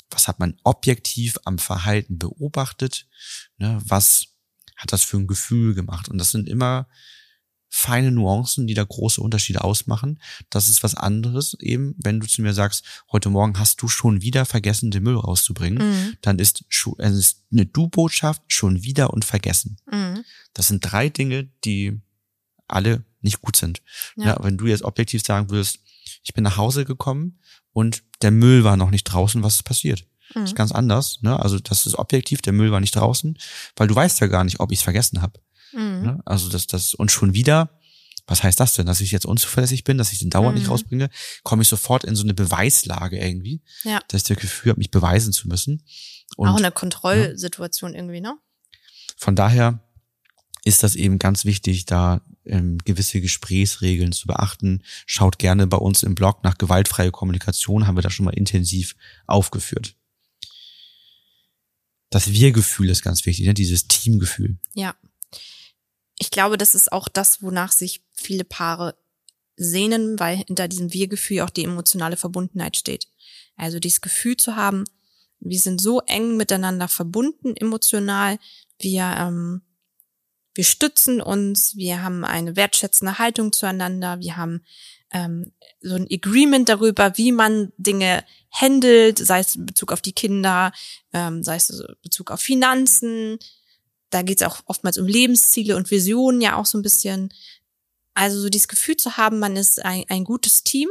was 0.10 0.28
hat 0.28 0.40
man 0.40 0.56
objektiv 0.64 1.38
am 1.46 1.60
Verhalten 1.60 2.18
beobachtet, 2.18 3.06
ne, 3.58 3.80
was 3.86 4.26
hat 4.76 4.92
das 4.92 5.04
für 5.04 5.18
ein 5.18 5.28
Gefühl 5.28 5.76
gemacht. 5.76 6.10
Und 6.10 6.18
das 6.18 6.32
sind 6.32 6.50
immer 6.50 6.88
feine 7.70 8.12
Nuancen, 8.12 8.66
die 8.66 8.74
da 8.74 8.84
große 8.84 9.22
Unterschiede 9.22 9.64
ausmachen. 9.64 10.20
Das 10.50 10.70
ist 10.70 10.84
was 10.84 10.96
anderes 10.96 11.56
eben, 11.60 11.96
wenn 11.98 12.20
du 12.20 12.28
zu 12.28 12.42
mir 12.42 12.54
sagst, 12.54 12.84
heute 13.12 13.30
Morgen 13.30 13.60
hast 13.60 13.82
du 13.82 13.88
schon 13.88 14.22
wieder 14.22 14.46
vergessen, 14.46 14.92
den 14.92 15.04
Müll 15.04 15.16
rauszubringen, 15.16 15.88
mhm. 15.88 16.18
dann 16.22 16.40
ist, 16.40 16.66
ist 16.98 17.46
eine 17.52 17.66
Du-Botschaft 17.68 18.42
schon 18.48 18.84
wieder 18.84 19.14
und 19.14 19.24
vergessen. 19.24 19.78
Mhm. 19.92 20.26
Das 20.54 20.68
sind 20.68 20.82
drei 20.82 21.10
Dinge, 21.10 21.50
die 21.64 22.02
alle 22.68 23.06
nicht 23.22 23.42
gut 23.42 23.56
sind. 23.56 23.82
Ja. 24.16 24.26
ja. 24.26 24.38
wenn 24.44 24.58
du 24.58 24.66
jetzt 24.66 24.84
objektiv 24.84 25.24
sagen 25.24 25.50
würdest, 25.50 25.80
ich 26.24 26.34
bin 26.34 26.44
nach 26.44 26.58
Hause 26.58 26.86
gekommen 26.86 27.40
und 27.72 28.04
der 28.22 28.32
Müll 28.32 28.64
war 28.64 28.78
noch 28.78 28.90
nicht 28.90 29.04
draußen, 29.04 29.44
was 29.44 29.56
ist 29.56 29.64
passiert? 29.64 30.06
Mhm. 30.34 30.42
Das 30.42 30.50
ist 30.52 30.56
ganz 30.56 30.72
anders. 30.72 31.20
Ne? 31.22 31.40
Also 31.40 31.60
das 31.60 31.86
ist 31.86 31.96
objektiv, 31.96 32.42
der 32.42 32.54
Müll 32.54 32.72
war 32.72 32.80
nicht 32.80 32.96
draußen, 32.96 33.38
weil 33.76 33.88
du 33.88 33.96
weißt 33.96 34.20
ja 34.22 34.28
gar 34.28 34.44
nicht, 34.44 34.60
ob 34.60 34.72
ich 34.72 34.80
es 34.80 34.84
vergessen 34.84 35.22
habe. 35.22 35.40
Mhm. 35.74 36.02
Ne? 36.02 36.20
Also 36.26 36.50
das, 36.50 36.68
das, 36.68 36.94
und 36.94 37.12
schon 37.12 37.34
wieder, 37.34 37.70
was 38.28 38.44
heißt 38.44 38.60
das 38.60 38.74
denn? 38.74 38.86
Dass 38.86 39.02
ich 39.02 39.12
jetzt 39.12 39.26
unzuverlässig 39.26 39.84
bin, 39.84 39.98
dass 39.98 40.12
ich 40.12 40.20
den 40.20 40.30
dauernd 40.30 40.56
mhm. 40.56 40.62
nicht 40.62 40.70
rausbringe, 40.70 41.10
komme 41.44 41.64
ich 41.64 41.68
sofort 41.68 42.04
in 42.04 42.16
so 42.16 42.24
eine 42.24 42.34
Beweislage 42.34 43.18
irgendwie. 43.18 43.62
Ja. 43.84 44.00
Dass 44.08 44.22
ich 44.22 44.28
das 44.28 44.38
Gefühl 44.38 44.72
habe, 44.72 44.80
mich 44.80 44.92
beweisen 44.92 45.34
zu 45.34 45.48
müssen. 45.48 45.84
Und, 46.36 46.50
Auch 46.50 46.58
eine 46.58 46.72
Kontrollsituation 46.72 47.94
ja. 47.94 48.00
irgendwie, 48.00 48.22
ne? 48.22 48.38
Von 49.18 49.36
daher 49.36 49.84
ist 50.64 50.84
das 50.84 50.96
eben 50.96 51.20
ganz 51.20 51.46
wichtig, 51.46 51.86
da 51.86 52.22
ähm, 52.46 52.78
gewisse 52.80 53.22
Gesprächsregeln 53.22 54.12
zu 54.12 54.28
beachten. 54.28 54.84
Schaut 55.06 55.40
gerne 55.40 55.68
bei 55.68 55.78
uns 55.78 56.04
im 56.04 56.16
Blog 56.16 56.44
nach 56.44 56.58
gewaltfreie 56.58 57.12
Kommunikation, 57.12 57.88
haben 57.88 57.98
wir 57.98 58.02
da 58.02 58.10
schon 58.10 58.26
mal 58.26 58.34
intensiv 58.34 58.96
aufgeführt. 59.26 59.96
Das 62.10 62.32
Wir-Gefühl 62.32 62.90
ist 62.90 63.04
ganz 63.04 63.26
wichtig, 63.26 63.46
ne? 63.46 63.54
dieses 63.54 63.88
Teamgefühl. 63.88 64.58
Ja. 64.74 64.96
Ich 66.20 66.30
glaube, 66.30 66.58
das 66.58 66.76
ist 66.76 66.92
auch 66.92 67.08
das, 67.08 67.42
wonach 67.42 67.72
sich 67.72 68.04
viele 68.14 68.44
Paare 68.44 68.96
sehnen, 69.56 70.20
weil 70.20 70.38
hinter 70.38 70.68
diesem 70.68 70.94
Wir-Gefühl 70.94 71.42
auch 71.42 71.50
die 71.50 71.64
emotionale 71.64 72.18
Verbundenheit 72.18 72.78
steht. 72.78 73.08
Also 73.56 73.80
dieses 73.80 74.02
Gefühl 74.02 74.38
zu 74.38 74.56
haben, 74.56 74.84
wir 75.40 75.60
sind 75.60 75.82
so 75.82 76.02
eng 76.02 76.38
miteinander 76.38 76.88
verbunden 76.88 77.56
emotional, 77.56 78.38
wir 78.78 79.16
ähm, 79.18 79.62
wir 80.60 80.66
stützen 80.66 81.22
uns, 81.22 81.78
wir 81.78 82.04
haben 82.04 82.26
eine 82.26 82.58
wertschätzende 82.58 83.18
Haltung 83.18 83.54
zueinander, 83.54 84.20
wir 84.20 84.36
haben 84.36 84.62
ähm, 85.12 85.54
so 85.80 85.96
ein 85.96 86.08
Agreement 86.12 86.68
darüber, 86.68 87.18
wie 87.18 87.32
man 87.32 87.72
Dinge 87.78 88.26
handelt, 88.52 89.20
sei 89.20 89.40
es 89.40 89.56
in 89.56 89.66
Bezug 89.66 89.94
auf 89.94 90.02
die 90.02 90.12
Kinder, 90.12 90.74
ähm, 91.14 91.44
sei 91.44 91.56
es 91.56 91.70
in 91.70 91.96
Bezug 92.02 92.32
auf 92.32 92.42
Finanzen. 92.42 93.40
Da 94.10 94.22
geht 94.22 94.42
es 94.42 94.48
auch 94.48 94.62
oftmals 94.66 94.98
um 94.98 95.08
Lebensziele 95.08 95.76
und 95.76 95.92
Visionen 95.92 96.42
ja 96.42 96.56
auch 96.56 96.66
so 96.66 96.78
ein 96.78 96.82
bisschen. 96.82 97.34
Also 98.14 98.42
so 98.42 98.50
dieses 98.50 98.68
Gefühl 98.68 98.98
zu 98.98 99.18
haben, 99.18 99.40
man 99.40 99.56
ist 99.56 99.84
ein, 99.86 100.04
ein 100.10 100.24
gutes 100.24 100.64
Team. 100.64 100.90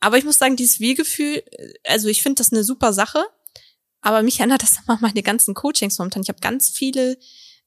Aber 0.00 0.18
ich 0.18 0.24
muss 0.24 0.38
sagen, 0.38 0.56
dieses 0.56 0.80
Wir-Gefühl, 0.80 1.42
also 1.84 2.08
ich 2.08 2.22
finde 2.22 2.40
das 2.40 2.52
eine 2.52 2.64
super 2.64 2.92
Sache. 2.92 3.24
Aber 4.00 4.22
mich 4.22 4.40
erinnert 4.40 4.62
das 4.62 4.78
immer 4.86 4.98
meine 5.00 5.22
ganzen 5.22 5.54
Coachings 5.54 5.98
momentan. 5.98 6.22
Ich 6.22 6.28
habe 6.28 6.40
ganz 6.40 6.68
viele 6.68 7.18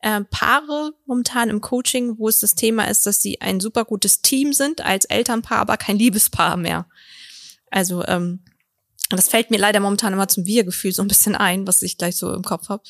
äh, 0.01 0.21
Paare 0.29 0.93
momentan 1.05 1.49
im 1.49 1.61
Coaching, 1.61 2.17
wo 2.19 2.29
es 2.29 2.39
das 2.39 2.55
Thema 2.55 2.87
ist, 2.89 3.05
dass 3.05 3.21
sie 3.21 3.41
ein 3.41 3.59
super 3.59 3.85
gutes 3.85 4.21
Team 4.21 4.53
sind 4.53 4.81
als 4.81 5.05
Elternpaar, 5.05 5.59
aber 5.59 5.77
kein 5.77 5.97
Liebespaar 5.97 6.57
mehr. 6.57 6.87
Also 7.71 8.05
ähm, 8.05 8.43
das 9.09 9.29
fällt 9.29 9.51
mir 9.51 9.57
leider 9.57 9.79
momentan 9.79 10.13
immer 10.13 10.27
zum 10.27 10.45
Wir-Gefühl 10.45 10.91
so 10.91 11.01
ein 11.01 11.07
bisschen 11.07 11.35
ein, 11.35 11.67
was 11.67 11.81
ich 11.81 11.97
gleich 11.97 12.17
so 12.17 12.33
im 12.33 12.43
Kopf 12.43 12.69
habe. 12.69 12.83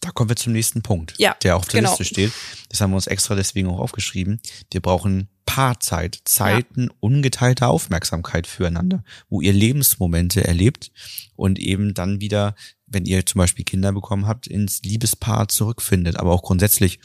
Da 0.00 0.10
kommen 0.10 0.28
wir 0.28 0.36
zum 0.36 0.52
nächsten 0.52 0.82
Punkt, 0.82 1.14
ja, 1.18 1.34
der 1.42 1.56
auf 1.56 1.66
der 1.66 1.80
genau. 1.80 1.90
Liste 1.90 2.04
steht. 2.04 2.32
Das 2.68 2.80
haben 2.80 2.90
wir 2.90 2.96
uns 2.96 3.08
extra 3.08 3.34
deswegen 3.34 3.68
auch 3.68 3.80
aufgeschrieben. 3.80 4.40
Wir 4.70 4.80
brauchen 4.80 5.28
Paarzeit, 5.44 6.20
Zeiten 6.24 6.84
ja. 6.84 6.90
ungeteilter 7.00 7.68
Aufmerksamkeit 7.68 8.46
füreinander, 8.46 9.02
wo 9.28 9.40
ihr 9.40 9.52
Lebensmomente 9.52 10.44
erlebt 10.44 10.92
und 11.34 11.58
eben 11.58 11.94
dann 11.94 12.20
wieder 12.20 12.54
wenn 12.90 13.04
ihr 13.04 13.24
zum 13.26 13.38
Beispiel 13.40 13.64
Kinder 13.64 13.92
bekommen 13.92 14.26
habt, 14.26 14.46
ins 14.46 14.82
Liebespaar 14.82 15.48
zurückfindet. 15.48 16.16
Aber 16.16 16.32
auch 16.32 16.42
grundsätzlich 16.42 16.98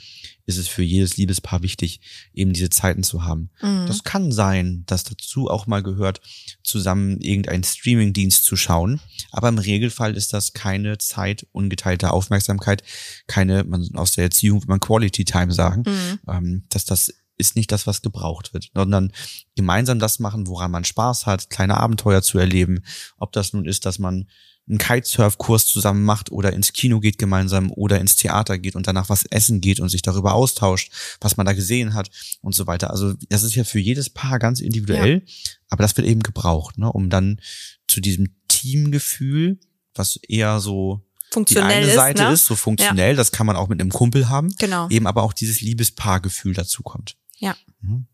ist 0.46 0.58
es 0.58 0.68
für 0.68 0.84
jedes 0.84 1.18
Liebespaar 1.18 1.62
wichtig, 1.64 2.02
eben 2.34 2.54
diese 2.54 2.70
Zeiten 2.70 3.04
zu 3.04 3.24
haben. 3.24 3.50
Mhm. 3.62 3.86
Das 3.88 4.04
kann 4.04 4.32
sein, 4.32 4.84
dass 4.86 5.04
dazu 5.04 5.50
auch 5.50 5.68
mal 5.68 5.82
gehört, 5.82 6.22
zusammen 6.64 7.20
irgendeinen 7.22 7.64
Streamingdienst 7.64 8.44
zu 8.44 8.56
schauen. 8.56 9.00
Aber 9.32 9.50
im 9.50 9.58
Regelfall 9.58 10.16
ist 10.16 10.34
das 10.34 10.54
keine 10.54 10.98
Zeit 10.98 11.48
ungeteilter 11.52 12.14
Aufmerksamkeit, 12.14 12.84
keine, 13.28 13.64
man 13.64 13.88
aus 13.96 14.14
der 14.14 14.26
Erziehung 14.26 14.64
man 14.68 14.80
Quality 14.80 15.26
Time 15.26 15.52
sagen, 15.52 15.84
mhm. 15.88 16.20
ähm, 16.28 16.64
dass 16.70 16.86
das 16.86 17.14
ist 17.38 17.56
nicht 17.56 17.72
das, 17.72 17.88
was 17.88 18.02
gebraucht 18.02 18.54
wird, 18.54 18.70
sondern 18.74 19.12
gemeinsam 19.56 20.00
das 20.00 20.20
machen, 20.20 20.48
woran 20.48 20.72
man 20.72 20.84
Spaß 20.84 21.26
hat, 21.26 21.50
kleine 21.50 21.78
Abenteuer 21.78 22.22
zu 22.22 22.38
erleben. 22.38 22.84
Ob 23.18 23.32
das 23.32 23.54
nun 23.54 23.66
ist, 23.66 23.86
dass 23.86 24.00
man 24.00 24.28
einen 24.68 24.78
Kitesurf-Kurs 24.78 25.66
zusammen 25.68 26.06
macht 26.06 26.32
oder 26.32 26.54
ins 26.54 26.72
Kino 26.72 27.00
geht 27.00 27.18
gemeinsam 27.18 27.72
oder 27.72 28.00
ins 28.00 28.16
Theater 28.16 28.58
geht 28.58 28.76
und 28.76 28.88
danach 28.88 29.10
was 29.10 29.26
essen 29.26 29.60
geht 29.60 29.80
und 29.80 29.90
sich 29.90 30.02
darüber 30.02 30.34
austauscht, 30.34 30.92
was 31.20 31.36
man 31.36 31.46
da 31.46 31.54
gesehen 31.54 31.94
hat 31.94 32.10
und 32.42 32.56
so 32.56 32.66
weiter. 32.66 32.90
Also 32.90 33.14
das 33.30 33.44
ist 33.44 33.56
ja 33.56 33.66
für 33.66 33.80
jedes 33.80 34.10
Paar 34.10 34.40
ganz 34.40 34.62
individuell, 34.62 35.24
ja. 35.26 35.34
aber 35.70 35.84
das 35.84 35.98
wird 35.98 36.08
eben 36.08 36.24
gebraucht, 36.24 36.78
ne, 36.78 36.92
um 36.92 37.10
dann 37.10 37.42
zu 37.88 38.00
diesem 38.00 38.36
Teamgefühl, 38.48 39.60
was 39.96 40.16
eher 40.16 40.62
so 40.62 41.02
funktionell 41.34 41.70
die 41.70 41.76
eine 41.76 41.88
ist. 41.88 41.96
Seite 41.96 42.24
ne? 42.24 42.34
ist 42.34 42.46
so 42.46 42.56
funktionell, 42.56 43.16
das 43.18 43.34
kann 43.34 43.46
man 43.46 43.58
auch 43.58 43.68
mit 43.68 43.82
einem 43.82 43.90
Kumpel 43.90 44.30
haben. 44.30 44.56
Genau. 44.60 44.88
Eben 44.90 45.08
aber 45.08 45.24
auch 45.24 45.34
dieses 45.34 45.60
Liebespaargefühl 45.60 46.54
dazu 46.54 46.84
kommt. 46.84 47.18
Ja. 47.40 47.56
Mhm. 47.82 48.08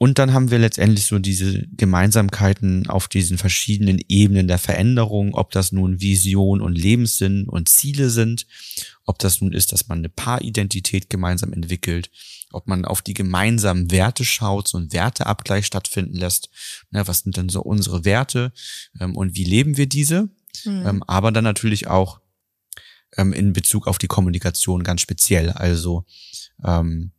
Und 0.00 0.20
dann 0.20 0.32
haben 0.32 0.52
wir 0.52 0.60
letztendlich 0.60 1.06
so 1.06 1.18
diese 1.18 1.66
Gemeinsamkeiten 1.76 2.88
auf 2.88 3.08
diesen 3.08 3.36
verschiedenen 3.36 3.98
Ebenen 4.08 4.46
der 4.46 4.58
Veränderung, 4.58 5.34
ob 5.34 5.50
das 5.50 5.72
nun 5.72 6.00
Vision 6.00 6.60
und 6.60 6.78
Lebenssinn 6.78 7.48
und 7.48 7.68
Ziele 7.68 8.08
sind, 8.08 8.46
ob 9.06 9.18
das 9.18 9.40
nun 9.40 9.52
ist, 9.52 9.72
dass 9.72 9.88
man 9.88 9.98
eine 9.98 10.08
Paaridentität 10.08 11.10
gemeinsam 11.10 11.52
entwickelt, 11.52 12.10
ob 12.52 12.68
man 12.68 12.84
auf 12.84 13.02
die 13.02 13.14
gemeinsamen 13.14 13.90
Werte 13.90 14.24
schaut, 14.24 14.68
so 14.68 14.78
ein 14.78 14.92
Werteabgleich 14.92 15.66
stattfinden 15.66 16.14
lässt. 16.14 16.48
Ne, 16.92 17.08
was 17.08 17.20
sind 17.20 17.36
denn 17.36 17.48
so 17.48 17.60
unsere 17.60 18.04
Werte 18.04 18.52
ähm, 19.00 19.16
und 19.16 19.34
wie 19.34 19.44
leben 19.44 19.76
wir 19.76 19.86
diese? 19.86 20.28
Mhm. 20.64 20.86
Ähm, 20.86 21.02
aber 21.08 21.32
dann 21.32 21.44
natürlich 21.44 21.88
auch 21.88 22.20
ähm, 23.16 23.32
in 23.32 23.52
Bezug 23.52 23.86
auf 23.86 23.98
die 23.98 24.06
Kommunikation 24.06 24.82
ganz 24.82 25.00
speziell. 25.00 25.50
Also 25.50 26.04
ähm, 26.64 27.12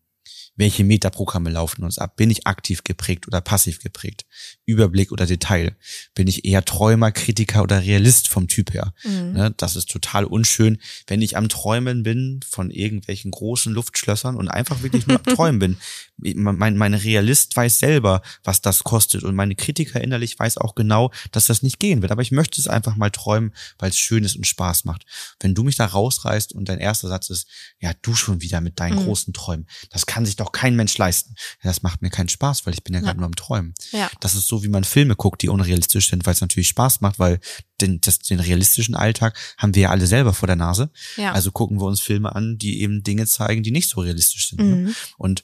welche 0.59 0.83
Metaprogramme 0.83 1.49
laufen 1.49 1.83
uns 1.83 1.97
ab? 1.97 2.17
Bin 2.17 2.29
ich 2.29 2.45
aktiv 2.45 2.83
geprägt 2.83 3.27
oder 3.27 3.39
passiv 3.41 3.79
geprägt? 3.79 4.25
Überblick 4.65 5.11
oder 5.11 5.25
Detail? 5.25 5.75
Bin 6.13 6.27
ich 6.27 6.43
eher 6.45 6.63
Träumer, 6.65 7.11
Kritiker 7.11 7.63
oder 7.63 7.81
Realist 7.81 8.27
vom 8.27 8.47
Typ 8.47 8.73
her? 8.73 8.93
Mhm. 9.03 9.31
Ne, 9.31 9.53
das 9.55 9.75
ist 9.77 9.89
total 9.89 10.25
unschön, 10.25 10.77
wenn 11.07 11.21
ich 11.21 11.37
am 11.37 11.47
Träumen 11.47 12.03
bin 12.03 12.41
von 12.47 12.71
irgendwelchen 12.71 13.31
großen 13.31 13.73
Luftschlössern 13.73 14.35
und 14.35 14.49
einfach 14.49 14.83
wirklich 14.83 15.07
nur 15.07 15.17
am 15.17 15.23
Träumen 15.35 15.59
bin. 15.59 15.77
Mein, 16.17 16.75
mein 16.75 16.93
Realist 16.93 17.55
weiß 17.55 17.79
selber, 17.79 18.21
was 18.43 18.59
das 18.59 18.83
kostet 18.83 19.23
und 19.23 19.35
meine 19.35 19.55
Kritiker 19.55 20.01
innerlich 20.01 20.37
weiß 20.37 20.57
auch 20.57 20.75
genau, 20.75 21.11
dass 21.31 21.45
das 21.45 21.63
nicht 21.63 21.79
gehen 21.79 22.01
wird. 22.01 22.11
Aber 22.11 22.21
ich 22.21 22.31
möchte 22.31 22.59
es 22.59 22.67
einfach 22.67 22.97
mal 22.97 23.09
träumen, 23.09 23.53
weil 23.77 23.91
es 23.91 23.97
schön 23.97 24.25
ist 24.25 24.35
und 24.35 24.45
Spaß 24.45 24.83
macht. 24.83 25.05
Wenn 25.39 25.55
du 25.55 25.63
mich 25.63 25.77
da 25.77 25.85
rausreißt 25.85 26.51
und 26.51 26.67
dein 26.67 26.79
erster 26.79 27.07
Satz 27.07 27.29
ist, 27.29 27.47
ja, 27.79 27.93
du 28.01 28.13
schon 28.13 28.41
wieder 28.41 28.59
mit 28.59 28.77
deinen 28.81 28.89
Mhm. 28.99 29.03
großen 29.05 29.33
Träumen, 29.33 29.65
das 29.91 30.05
kann 30.05 30.25
sich 30.25 30.35
doch 30.35 30.48
kein 30.51 30.75
Mensch 30.75 30.97
leisten. 30.97 31.35
Ja, 31.63 31.69
das 31.69 31.81
macht 31.83 32.01
mir 32.01 32.09
keinen 32.09 32.29
Spaß, 32.29 32.65
weil 32.65 32.73
ich 32.73 32.83
bin 32.83 32.93
ja 32.93 32.99
gerade 32.99 33.11
Ja. 33.11 33.17
nur 33.17 33.25
am 33.27 33.35
Träumen. 33.35 33.73
Ja. 33.91 34.09
Das 34.19 34.35
ist 34.35 34.47
so, 34.47 34.63
wie 34.63 34.67
man 34.69 34.83
Filme 34.83 35.15
guckt, 35.15 35.41
die 35.41 35.49
unrealistisch 35.49 36.09
sind, 36.09 36.25
weil 36.25 36.33
es 36.33 36.41
natürlich 36.41 36.67
Spaß 36.69 37.01
macht, 37.01 37.19
weil 37.19 37.39
den, 37.81 38.01
das, 38.01 38.19
den 38.19 38.39
realistischen 38.39 38.95
Alltag 38.95 39.37
haben 39.57 39.73
wir 39.75 39.83
ja 39.83 39.89
alle 39.89 40.07
selber 40.07 40.33
vor 40.33 40.47
der 40.47 40.55
Nase. 40.55 40.89
Ja. 41.17 41.31
Also 41.33 41.51
gucken 41.51 41.79
wir 41.79 41.85
uns 41.85 41.99
Filme 42.01 42.35
an, 42.35 42.57
die 42.57 42.81
eben 42.81 43.03
Dinge 43.03 43.25
zeigen, 43.25 43.63
die 43.63 43.71
nicht 43.71 43.89
so 43.89 44.01
realistisch 44.01 44.49
sind. 44.49 44.59
Ne? 44.61 44.75
Mhm. 44.75 44.95
Und 45.17 45.43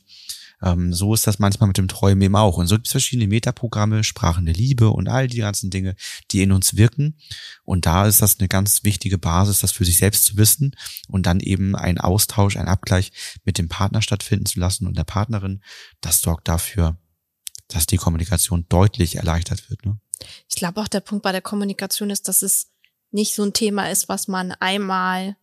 ähm, 0.65 0.93
so 0.93 1.13
ist 1.13 1.28
das 1.28 1.39
manchmal 1.39 1.67
mit 1.67 1.78
dem 1.78 1.88
Träumen 1.88 2.21
eben 2.23 2.36
auch. 2.36 2.58
Und 2.58 2.67
so 2.67 2.75
gibt 2.75 2.88
es 2.88 2.91
verschiedene 2.91 3.28
Metaprogramme, 3.28 4.04
Sprachen 4.04 4.45
der 4.45 4.56
Liebe 4.56 4.89
und 4.89 5.08
all 5.08 5.28
die 5.28 5.38
ganzen 5.38 5.69
Dinge, 5.69 5.95
die 6.32 6.41
in 6.41 6.51
uns 6.51 6.75
wirken. 6.75 7.17
Und 7.63 7.86
da 7.86 8.08
ist 8.08 8.21
das 8.21 8.39
eine 8.39 8.47
ganz 8.47 8.84
wichtige 8.84 9.19
Basis, 9.19 9.60
das 9.60 9.71
für 9.71 9.86
sich 9.86 9.97
selbst 9.97 10.25
zu 10.25 10.38
wissen 10.38 10.75
und 11.08 11.28
dann 11.28 11.39
eben 11.39 11.75
einen 11.75 11.99
Austausch, 11.99 12.58
einen 12.58 12.67
Abgleich 12.67 13.12
mit 13.45 13.60
dem 13.60 13.69
Partner 13.69 14.01
stattfinden 14.01 14.47
zu 14.47 14.60
lassen 14.60 14.88
und 14.88 14.97
der 14.97 15.04
Partnerin. 15.04 15.62
Das 16.01 16.21
sorgt 16.21 16.47
dafür, 16.47 16.97
dass 17.67 17.86
die 17.86 17.97
Kommunikation 17.97 18.65
deutlich 18.67 19.17
erleichtert 19.17 19.69
wird. 19.69 19.86
Ne? 19.86 19.99
Ich 20.49 20.56
glaube 20.56 20.82
auch 20.82 20.88
der 20.88 21.01
Punkt 21.01 21.23
bei 21.23 21.32
der 21.32 21.41
Kommunikation 21.41 22.10
ist, 22.10 22.28
dass 22.28 22.41
es 22.41 22.71
nicht 23.12 23.36
so 23.36 23.43
ein 23.43 23.54
Thema 23.54 23.91
ist, 23.91 24.10
was 24.10 24.28
man 24.28 24.51
einmal 24.51 25.38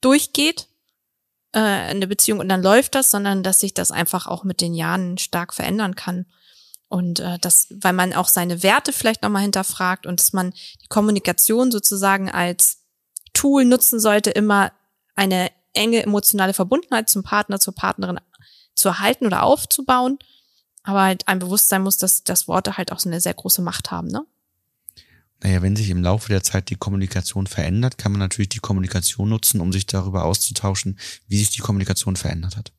durchgeht 0.00 0.68
äh, 1.54 1.90
in 1.90 2.00
der 2.00 2.08
Beziehung 2.08 2.40
und 2.40 2.48
dann 2.48 2.62
läuft 2.62 2.94
das, 2.94 3.10
sondern 3.10 3.42
dass 3.42 3.60
sich 3.60 3.74
das 3.74 3.90
einfach 3.90 4.26
auch 4.26 4.44
mit 4.44 4.60
den 4.60 4.74
Jahren 4.74 5.18
stark 5.18 5.54
verändern 5.54 5.94
kann. 5.94 6.26
Und 6.88 7.20
äh, 7.20 7.38
das, 7.40 7.68
weil 7.70 7.92
man 7.92 8.12
auch 8.12 8.28
seine 8.28 8.62
Werte 8.62 8.92
vielleicht 8.92 9.22
nochmal 9.22 9.42
hinterfragt 9.42 10.06
und 10.06 10.20
dass 10.20 10.32
man 10.32 10.52
die 10.82 10.88
Kommunikation 10.88 11.72
sozusagen 11.72 12.30
als 12.30 12.82
Tool 13.32 13.64
nutzen 13.64 13.98
sollte, 13.98 14.30
immer 14.30 14.72
eine 15.16 15.50
enge 15.72 16.02
emotionale 16.02 16.54
Verbundenheit 16.54 17.10
zum 17.10 17.22
Partner, 17.22 17.58
zur 17.58 17.74
Partnerin 17.74 18.20
zu 18.74 18.88
erhalten 18.88 19.26
oder 19.26 19.42
aufzubauen. 19.42 20.18
Aber 20.82 21.02
halt 21.02 21.26
ein 21.26 21.38
Bewusstsein 21.38 21.82
muss, 21.82 21.96
dass, 21.96 22.22
dass 22.24 22.46
Worte 22.46 22.76
halt 22.76 22.92
auch 22.92 22.98
so 22.98 23.08
eine 23.08 23.20
sehr 23.20 23.34
große 23.34 23.62
Macht 23.62 23.90
haben, 23.90 24.08
ne? 24.08 24.24
Naja, 25.44 25.60
wenn 25.60 25.76
sich 25.76 25.90
im 25.90 26.02
Laufe 26.02 26.30
der 26.30 26.42
Zeit 26.42 26.70
die 26.70 26.74
Kommunikation 26.74 27.46
verändert, 27.46 27.98
kann 27.98 28.12
man 28.12 28.18
natürlich 28.18 28.48
die 28.48 28.60
Kommunikation 28.60 29.28
nutzen, 29.28 29.60
um 29.60 29.72
sich 29.72 29.84
darüber 29.84 30.24
auszutauschen, 30.24 30.98
wie 31.28 31.36
sich 31.36 31.50
die 31.50 31.60
Kommunikation 31.60 32.16
verändert 32.16 32.56
hat. 32.56 32.72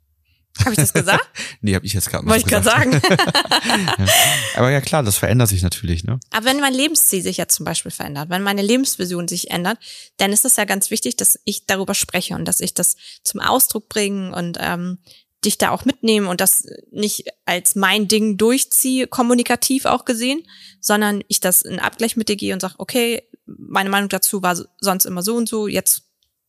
Habe 0.60 0.72
ich 0.72 0.78
das 0.78 0.92
gesagt? 0.92 1.24
Nee, 1.62 1.76
habe 1.76 1.86
ich 1.86 1.94
jetzt 1.94 2.10
gerade 2.10 2.26
Wollte 2.26 2.40
ich 2.40 2.48
gerade 2.48 2.64
sagen. 2.64 2.92
Aber 4.56 4.72
ja 4.72 4.82
klar, 4.82 5.04
das 5.04 5.18
verändert 5.18 5.50
sich 5.50 5.62
natürlich, 5.62 6.04
ne? 6.06 6.20
Aber 6.32 6.46
wenn 6.46 6.60
mein 6.60 6.74
Lebensziel 6.74 7.22
sich 7.22 7.38
jetzt 7.38 7.56
zum 7.56 7.66
Beispiel 7.66 7.92
verändert, 7.92 8.30
wenn 8.30 8.42
meine 8.42 8.64
Lebensvision 8.64 9.28
sich 9.28 9.52
ändert, 9.52 9.78
dann 10.18 10.32
ist 10.32 10.46
es 10.46 10.56
ja 10.56 10.66
ganz 10.66 10.90
wichtig, 10.90 11.18
dass 11.18 11.40
ich 11.46 11.68
darüber 11.68 11.94
spreche 11.94 12.34
und 12.34 12.46
dass 12.46 12.62
ich 12.62 12.74
das 12.74 12.96
zum 13.24 13.42
Ausdruck 13.42 13.90
bringe 13.90 14.34
und 14.36 14.58
ähm, 14.60 14.98
dich 15.46 15.58
da 15.58 15.72
auch 15.72 15.86
mitnehme 15.86 16.30
und 16.30 16.42
das 16.42 16.66
nicht 16.92 17.26
als 17.46 17.76
mein 17.76 18.08
Ding 18.08 18.38
durchziehe, 18.38 19.08
kommunikativ 19.08 19.86
auch 19.86 20.06
gesehen, 20.06 20.44
sondern 20.80 21.24
ich 21.28 21.40
das 21.40 21.62
in 21.62 21.80
Abgleich 21.80 22.16
mit 22.18 22.30
dir 22.30 22.36
gehe 22.36 22.54
und 22.54 22.60
sage, 22.60 22.76
okay, 22.78 23.24
meine 23.46 23.90
Meinung 23.90 24.10
dazu 24.10 24.42
war 24.42 24.58
sonst 24.80 25.06
immer 25.06 25.22
so 25.22 25.36
und 25.36 25.48
so, 25.48 25.68
jetzt 25.68 26.04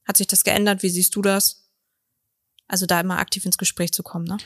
hat 0.05 0.17
sich 0.17 0.27
das 0.27 0.45
geändert, 0.45 0.83
wie 0.83 0.89
siehst 0.89 1.15
du 1.17 1.23
das? 1.23 1.65
Also 2.69 2.87
da 2.87 3.01
immer 3.01 3.19
aktiv 3.19 3.45
ins 3.45 3.59
Gespräch 3.59 3.93
zu 3.93 4.03
kommen, 4.03 4.25
ne? 4.25 4.39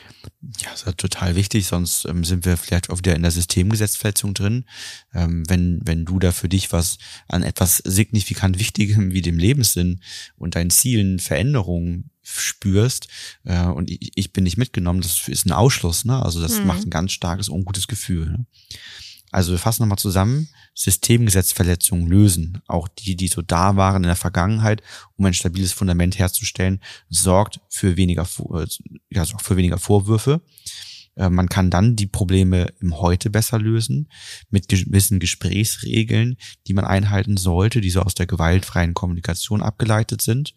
Ja, 0.59 0.71
ist 0.73 0.85
ja 0.85 0.91
total 0.91 1.35
wichtig, 1.35 1.65
sonst 1.65 2.05
ähm, 2.05 2.23
sind 2.23 2.45
wir 2.45 2.55
vielleicht 2.55 2.91
auch 2.91 2.99
wieder 2.99 3.15
in 3.15 3.23
der 3.23 3.31
Systemgesetzverletzung 3.31 4.35
drin. 4.35 4.65
Ähm, 5.11 5.43
wenn, 5.49 5.79
wenn 5.85 6.05
du 6.05 6.19
da 6.19 6.31
für 6.31 6.47
dich 6.47 6.71
was 6.71 6.99
an 7.27 7.41
etwas 7.41 7.77
signifikant 7.77 8.59
Wichtigem 8.59 9.11
wie 9.11 9.23
dem 9.23 9.39
Lebenssinn 9.39 10.01
und 10.35 10.53
deinen 10.53 10.69
Zielen 10.69 11.17
Veränderungen 11.17 12.10
spürst 12.23 13.07
äh, 13.43 13.65
und 13.65 13.89
ich, 13.89 14.11
ich 14.15 14.33
bin 14.33 14.43
nicht 14.43 14.57
mitgenommen, 14.57 15.01
das 15.01 15.27
ist 15.27 15.45
ein 15.45 15.51
Ausschluss, 15.51 16.05
ne? 16.05 16.21
Also 16.23 16.41
das 16.41 16.59
Mhm. 16.59 16.67
macht 16.67 16.85
ein 16.85 16.89
ganz 16.89 17.11
starkes, 17.11 17.49
ungutes 17.49 17.87
Gefühl. 17.87 18.25
Ne? 18.29 18.45
Also 19.31 19.51
wir 19.53 19.59
fassen 19.59 19.83
nochmal 19.83 19.97
zusammen, 19.97 20.49
Systemgesetzverletzungen 20.75 22.07
lösen, 22.07 22.61
auch 22.67 22.87
die, 22.87 23.15
die 23.15 23.27
so 23.27 23.41
da 23.41 23.75
waren 23.75 24.03
in 24.03 24.07
der 24.07 24.15
Vergangenheit, 24.15 24.81
um 25.15 25.25
ein 25.25 25.33
stabiles 25.33 25.71
Fundament 25.71 26.19
herzustellen, 26.19 26.81
sorgt 27.09 27.59
für 27.69 27.97
weniger, 27.97 28.27
äh, 28.53 28.67
ja, 29.09 29.25
sorgt 29.25 29.45
für 29.45 29.57
weniger 29.57 29.77
Vorwürfe. 29.77 30.41
Äh, 31.15 31.29
Man 31.29 31.49
kann 31.49 31.69
dann 31.69 31.95
die 31.95 32.07
Probleme 32.07 32.73
im 32.81 32.99
Heute 32.99 33.29
besser 33.29 33.59
lösen, 33.59 34.09
mit 34.49 34.67
gewissen 34.67 35.19
Gesprächsregeln, 35.19 36.37
die 36.67 36.73
man 36.73 36.85
einhalten 36.85 37.37
sollte, 37.37 37.81
die 37.81 37.89
so 37.89 38.01
aus 38.01 38.15
der 38.15 38.27
gewaltfreien 38.27 38.93
Kommunikation 38.93 39.61
abgeleitet 39.61 40.21
sind. 40.21 40.53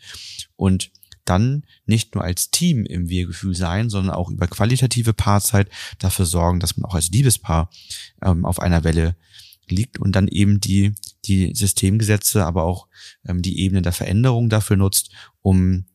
Und 0.57 0.91
dann 1.25 1.65
nicht 1.87 2.15
nur 2.15 2.25
als 2.25 2.51
Team 2.51 2.85
im 2.85 3.09
Wir-Gefühl 3.09 3.55
sein, 3.55 3.91
sondern 3.91 4.15
auch 4.15 4.31
über 4.31 4.47
qualitative 4.47 5.13
Paarzeit 5.13 5.69
dafür 5.99 6.27
sorgen, 6.27 6.61
dass 6.61 6.77
man 6.77 6.89
auch 6.89 6.95
als 6.95 7.11
Liebespaar 7.11 7.71
ähm, 8.23 8.45
auf 8.45 8.61
einer 8.61 8.85
Welle 8.85 9.17
liegt 9.69 9.99
und 9.99 10.13
dann 10.13 10.29
eben 10.29 10.61
die, 10.61 10.95
die 11.25 11.55
Systemgesetze, 11.55 12.45
aber 12.45 12.65
auch 12.65 12.89
ähm, 13.27 13.43
die 13.43 13.61
Ebene 13.61 13.83
der 13.83 13.93
Veränderung 13.93 14.49
dafür 14.49 14.77
nutzt, 14.77 15.11
um 15.43 15.87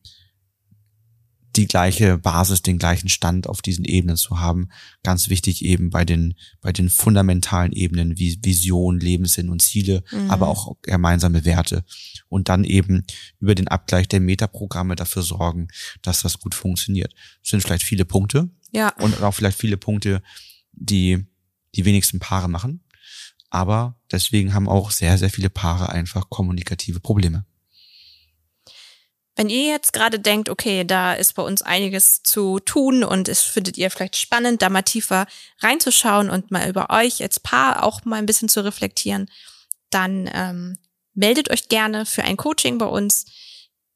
die 1.56 1.66
gleiche 1.66 2.16
Basis, 2.18 2.62
den 2.62 2.78
gleichen 2.78 3.08
Stand 3.08 3.48
auf 3.48 3.60
diesen 3.60 3.84
Ebenen 3.84 4.16
zu 4.16 4.38
haben. 4.38 4.68
Ganz 5.02 5.28
wichtig 5.28 5.64
eben 5.64 5.90
bei 5.90 6.04
den, 6.04 6.34
bei 6.60 6.72
den 6.72 6.88
fundamentalen 6.88 7.72
Ebenen 7.72 8.18
wie 8.18 8.38
Vision, 8.42 9.00
Lebenssinn 9.00 9.48
und 9.48 9.60
Ziele, 9.60 10.04
Mhm. 10.12 10.30
aber 10.30 10.48
auch 10.48 10.76
gemeinsame 10.82 11.44
Werte. 11.44 11.84
Und 12.28 12.48
dann 12.48 12.62
eben 12.64 13.04
über 13.40 13.54
den 13.54 13.66
Abgleich 13.68 14.06
der 14.06 14.20
Metaprogramme 14.20 14.94
dafür 14.94 15.22
sorgen, 15.22 15.68
dass 16.02 16.22
das 16.22 16.38
gut 16.38 16.54
funktioniert. 16.54 17.12
Das 17.42 17.50
sind 17.50 17.62
vielleicht 17.62 17.82
viele 17.84 18.04
Punkte 18.04 18.48
Ja. 18.72 18.92
und 18.98 19.20
auch 19.22 19.32
vielleicht 19.34 19.58
viele 19.58 19.76
Punkte, 19.76 20.22
die 20.72 21.26
die 21.74 21.84
wenigsten 21.84 22.20
Paare 22.20 22.48
machen. 22.48 22.84
Aber 23.50 23.96
deswegen 24.12 24.54
haben 24.54 24.68
auch 24.68 24.92
sehr, 24.92 25.18
sehr 25.18 25.30
viele 25.30 25.50
Paare 25.50 25.88
einfach 25.88 26.30
kommunikative 26.30 27.00
Probleme. 27.00 27.44
Wenn 29.36 29.48
ihr 29.48 29.68
jetzt 29.68 29.92
gerade 29.92 30.18
denkt, 30.18 30.48
okay, 30.48 30.84
da 30.84 31.14
ist 31.14 31.34
bei 31.34 31.42
uns 31.42 31.62
einiges 31.62 32.22
zu 32.22 32.58
tun 32.60 33.04
und 33.04 33.28
es 33.28 33.40
findet 33.40 33.78
ihr 33.78 33.90
vielleicht 33.90 34.16
spannend, 34.16 34.60
da 34.60 34.68
mal 34.68 34.82
tiefer 34.82 35.26
reinzuschauen 35.60 36.30
und 36.30 36.50
mal 36.50 36.68
über 36.68 36.90
euch 36.90 37.22
als 37.22 37.40
Paar 37.40 37.84
auch 37.84 38.04
mal 38.04 38.16
ein 38.16 38.26
bisschen 38.26 38.48
zu 38.48 38.64
reflektieren, 38.64 39.30
dann 39.90 40.28
ähm, 40.32 40.76
meldet 41.14 41.50
euch 41.50 41.68
gerne 41.68 42.06
für 42.06 42.24
ein 42.24 42.36
Coaching 42.36 42.78
bei 42.78 42.86
uns. 42.86 43.26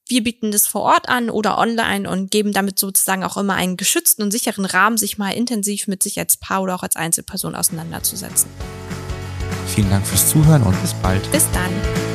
Wir 0.07 0.23
bieten 0.23 0.53
das 0.53 0.67
vor 0.67 0.83
Ort 0.83 1.09
an 1.09 1.31
oder 1.31 1.59
online 1.59 2.09
und 2.09 2.31
geben 2.31 2.53
damit 2.53 2.79
sozusagen 2.79 3.25
auch 3.25 3.37
immer 3.37 3.55
einen 3.55 3.77
geschützten 3.77 4.23
und 4.23 4.31
sicheren 4.31 4.67
Rahmen, 4.67 4.99
sich 4.99 5.19
mal 5.19 5.31
intensiv 5.31 5.87
mit 5.89 6.03
sich 6.03 6.19
als 6.19 6.37
Paar 6.37 6.63
oder 6.63 6.75
auch 6.75 6.83
als 6.83 6.97
Einzelperson 6.97 7.55
auseinanderzusetzen. 7.55 8.51
Vielen 9.67 9.91
Dank 9.91 10.07
fürs 10.07 10.29
Zuhören 10.29 10.63
und 10.63 10.81
bis 10.83 10.95
bald. 10.95 11.31
Bis 11.33 11.51
dann. 11.53 12.14